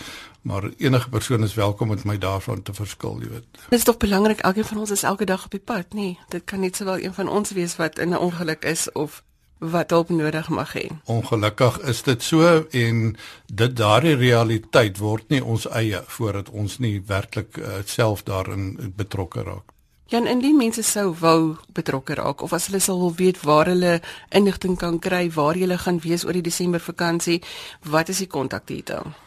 maar 0.45 0.69
enige 0.77 1.09
persoon 1.09 1.43
is 1.43 1.53
welkom 1.53 1.87
met 1.87 2.03
my 2.03 2.17
daarvan 2.17 2.61
te 2.61 2.73
verskil, 2.73 3.17
jy 3.21 3.29
weet. 3.29 3.45
Dit 3.69 3.79
is 3.79 3.83
tog 3.83 3.97
belangrik 3.97 4.39
elkeen 4.39 4.65
van 4.65 4.77
ons 4.77 4.91
is 4.93 5.03
elke 5.03 5.25
dag 5.25 5.45
op 5.45 5.51
die 5.51 5.59
pad, 5.59 5.85
nê? 5.89 5.95
Nee, 6.01 6.19
dit 6.29 6.43
kan 6.45 6.59
net 6.61 6.75
sowel 6.75 7.01
een 7.01 7.13
van 7.13 7.29
ons 7.29 7.51
wees 7.57 7.75
wat 7.81 7.97
in 7.99 8.13
'n 8.13 8.21
ongeluk 8.27 8.65
is 8.65 8.91
of 8.91 9.23
wat 9.57 9.89
hulp 9.89 10.09
nodig 10.09 10.49
mag 10.49 10.73
hê. 10.77 10.85
Ongelukkig 11.05 11.79
is 11.79 12.03
dit 12.03 12.23
so 12.23 12.67
en 12.71 13.17
dit 13.45 13.75
daardie 13.75 14.15
realiteit 14.15 14.97
word 14.97 15.29
nie 15.29 15.43
ons 15.43 15.67
eie 15.69 16.03
voordat 16.05 16.49
ons 16.49 16.77
nie 16.77 17.01
werklik 17.07 17.57
uh, 17.57 17.81
self 17.85 18.23
daarin 18.23 18.93
betrokke 18.95 19.41
raak. 19.41 19.73
Jan, 20.05 20.27
indien 20.27 20.57
mense 20.57 20.83
sou 20.83 21.15
wou 21.19 21.57
betrokke 21.73 22.13
raak 22.13 22.41
of 22.41 22.53
as 22.53 22.67
hulle 22.67 22.79
sou 22.79 22.99
wil 22.99 23.15
weet 23.15 23.41
waar 23.41 23.65
hulle 23.65 24.01
inligting 24.29 24.77
kan 24.77 24.99
kry, 24.99 25.31
waar 25.31 25.57
jy 25.57 25.77
gaan 25.77 25.99
wees 25.99 26.25
oor 26.25 26.33
die 26.33 26.41
Desember 26.41 26.79
vakansie, 26.79 27.41
wat 27.81 28.09
is 28.09 28.17
die 28.17 28.27
kontakdetail? 28.27 29.24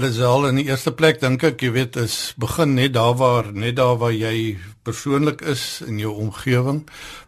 Lisel 0.00 0.46
in 0.48 0.56
die 0.56 0.70
eerste 0.70 0.88
plek 0.96 1.18
dink 1.20 1.42
ek 1.44 1.60
jy 1.60 1.70
weet 1.74 1.96
is 2.00 2.32
begin 2.40 2.70
net 2.78 2.94
daar 2.94 3.12
waar 3.20 3.50
net 3.52 3.76
daar 3.76 3.98
waar 4.00 4.14
jy 4.16 4.56
persoonlik 4.88 5.42
is 5.44 5.82
in 5.84 5.98
jou 6.00 6.14
omgewing. 6.16 6.80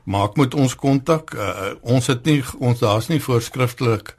Maak 0.08 0.38
met 0.40 0.56
ons 0.56 0.72
kontak. 0.74 1.34
Uh, 1.36 1.74
ons 1.84 2.08
het 2.08 2.24
nie 2.24 2.40
ons 2.64 2.80
daar's 2.80 3.10
nie 3.12 3.20
voorskriftelik 3.20 4.14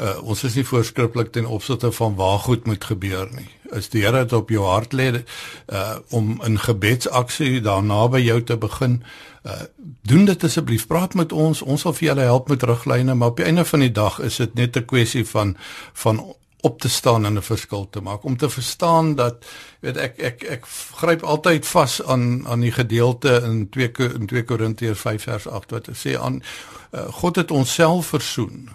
uh, 0.00 0.16
ons 0.24 0.46
is 0.48 0.56
nie 0.56 0.64
voorskriftelik 0.64 1.34
ten 1.36 1.44
opsigte 1.44 1.92
van 1.92 2.16
waar 2.16 2.40
goed 2.48 2.64
moet 2.64 2.88
gebeur 2.88 3.28
nie. 3.36 3.50
Is 3.76 3.92
die 3.92 4.06
Here 4.06 4.24
dit 4.24 4.32
op 4.32 4.48
jou 4.48 4.64
hart 4.64 4.96
lê 4.96 5.12
uh, 5.20 6.00
om 6.08 6.38
in 6.48 6.56
gebedsaksie 6.56 7.60
daar 7.60 7.84
naby 7.84 8.24
jou 8.24 8.40
te 8.40 8.56
begin. 8.56 9.02
Uh, 9.44 9.60
doen 10.08 10.24
dit 10.24 10.48
asseblief. 10.48 10.88
Praat 10.88 11.14
met 11.20 11.36
ons. 11.36 11.60
Ons 11.60 11.84
sal 11.84 11.92
vir 12.00 12.14
julle 12.14 12.32
help 12.32 12.48
met 12.48 12.64
riglyne 12.64 13.14
maar 13.14 13.36
op 13.36 13.44
die 13.44 13.52
einde 13.52 13.68
van 13.68 13.84
die 13.84 13.92
dag 13.92 14.22
is 14.24 14.40
dit 14.40 14.56
net 14.56 14.76
'n 14.76 14.88
kwessie 14.88 15.28
van 15.28 15.56
van 15.92 16.24
op 16.60 16.80
te 16.80 16.88
staan 16.88 17.24
en 17.24 17.34
'n 17.36 17.42
verskil 17.42 17.88
te 17.90 18.00
maak. 18.00 18.24
Om 18.24 18.36
te 18.36 18.50
verstaan 18.50 19.14
dat 19.14 19.44
weet 19.80 19.96
ek 19.96 20.18
ek 20.18 20.42
ek 20.42 20.64
gryp 20.94 21.22
altyd 21.22 21.66
vas 21.66 22.02
aan 22.02 22.46
aan 22.48 22.60
die 22.60 22.72
gedeelte 22.72 23.40
in 23.44 23.68
2 23.68 23.90
in 24.14 24.26
2 24.26 24.44
Korintiërs 24.44 25.00
5 25.00 25.22
vers 25.22 25.48
8 25.48 25.70
wat 25.70 25.88
sê 25.92 26.18
aan 26.18 26.42
uh, 26.90 27.00
God 27.08 27.36
het 27.36 27.50
onsself 27.50 28.06
versoen 28.06 28.68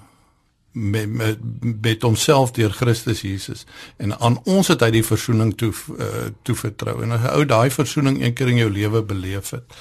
met 0.76 1.10
met 1.10 1.38
met 1.82 2.02
homself 2.02 2.52
deur 2.52 2.72
Christus 2.72 3.22
Jesus 3.22 3.66
en 3.98 4.20
aan 4.20 4.40
ons 4.44 4.68
het 4.68 4.82
hy 4.82 4.90
die 4.92 5.06
versoening 5.06 5.54
toe 5.58 5.72
uh, 5.98 6.06
toe 6.44 6.56
vertrou 6.56 6.98
en 7.04 7.16
as 7.16 7.22
jy 7.22 7.32
ou 7.38 7.46
daai 7.46 7.70
versoening 7.72 8.20
een 8.22 8.34
keer 8.34 8.52
in 8.52 8.60
jou 8.66 8.72
lewe 8.72 9.04
beleef 9.04 9.50
het 9.56 9.78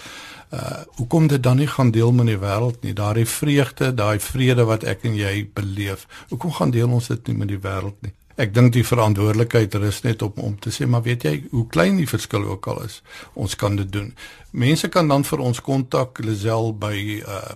hoekom 0.97 1.27
dit 1.27 1.43
dan 1.43 1.57
nie 1.57 1.67
gaan 1.67 1.91
deel 1.91 2.13
met 2.13 2.27
die 2.27 2.39
wêreld 2.39 2.83
nie? 2.83 2.93
Daardie 2.93 3.27
vreugde 3.27 3.95
daai 3.95 4.19
vrede 4.21 4.65
wat 4.65 4.85
ek 4.85 5.05
en 5.09 5.17
jy 5.17 5.49
beleef 5.55 6.07
hoekom 6.29 6.53
gaan 6.53 6.71
deel 6.71 6.91
ons 6.91 7.09
dit 7.09 7.29
nie 7.29 7.37
met 7.37 7.49
die 7.49 7.59
wêreld 7.59 7.97
nie? 8.03 8.13
Ek 8.37 8.55
dink 8.55 8.73
die 8.75 8.85
verantwoordelikheid 8.87 9.75
rus 9.79 10.01
net 10.03 10.23
op 10.23 10.39
om 10.39 10.57
te 10.59 10.71
sê 10.75 10.87
maar 10.87 11.03
weet 11.03 11.25
jy 11.25 11.35
hoe 11.51 11.67
klein 11.71 11.97
die 11.97 12.09
verskil 12.11 12.45
ook 12.45 12.67
al 12.67 12.83
is? 12.85 13.03
Ons 13.35 13.55
kan 13.55 13.77
dit 13.77 13.93
doen. 13.93 14.15
Mense 14.51 14.89
kan 14.89 15.09
dan 15.09 15.25
vir 15.25 15.39
ons 15.39 15.61
kontak 15.61 16.19
Lisel 16.19 16.73
by 16.75 17.23
uh 17.23 17.55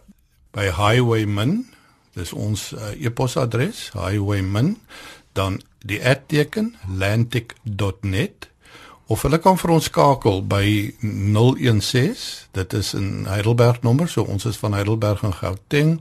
by 0.57 0.71
highwayman 0.73 1.67
dis 2.17 2.33
ons 2.33 2.73
uh, 2.73 2.95
e-posadres 2.97 3.91
highwayman 3.95 4.77
dan 5.39 5.61
die 5.87 6.01
@teken 6.27 6.75
lantic.net 6.99 8.49
of 9.09 9.23
hulle 9.25 9.39
kan 9.41 9.57
vir 9.57 9.71
ons 9.73 9.89
skakel 9.89 10.43
by 10.45 10.93
016 11.01 12.53
dit 12.53 12.73
is 12.77 12.93
'n 12.95 13.25
Heidelberg 13.27 13.83
nommer 13.83 14.09
so 14.09 14.23
ons 14.23 14.45
is 14.45 14.57
van 14.57 14.73
Heidelberg 14.73 15.23
in 15.23 15.33
Gauteng 15.33 16.01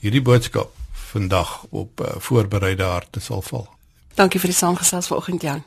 hierdie 0.00 0.22
boodskap 0.22 0.70
vandag 1.10 1.66
op 1.70 2.00
uh, 2.00 2.06
voorbereide 2.18 2.84
harte 2.86 3.20
sal 3.20 3.42
val. 3.42 3.79
Dankie 4.14 4.40
vir 4.40 4.50
die 4.50 4.56
saamgesels 4.56 5.06
vanoggend 5.06 5.42
Jan. 5.42 5.62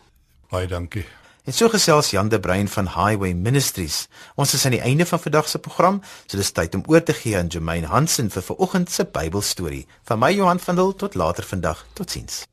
Baie 0.50 0.68
dankie. 0.68 1.06
En 1.44 1.54
so 1.54 1.70
gesels 1.70 2.10
Jan 2.10 2.30
de 2.30 2.40
Bruin 2.40 2.68
van 2.68 2.88
Highway 2.88 3.34
Ministries. 3.34 4.08
Ons 4.36 4.54
is 4.54 4.66
aan 4.66 4.72
die 4.72 4.82
einde 4.82 5.06
van 5.06 5.20
vandag 5.20 5.50
se 5.50 5.60
program, 5.60 6.02
so 6.26 6.38
dis 6.38 6.52
tyd 6.52 6.76
om 6.76 6.84
oor 6.88 7.04
te 7.04 7.14
gee 7.14 7.38
aan 7.38 7.48
Jermaine 7.48 7.88
Hansen 7.88 8.32
vir 8.32 8.42
vanoggend 8.42 8.92
se 8.92 9.04
Bybelstorie. 9.04 9.88
Van 10.08 10.20
my 10.20 10.32
Johan 10.32 10.60
van 10.60 10.76
Dil 10.76 10.96
tot 10.96 11.16
later 11.16 11.44
vandag. 11.44 11.86
Totsiens. 11.94 12.44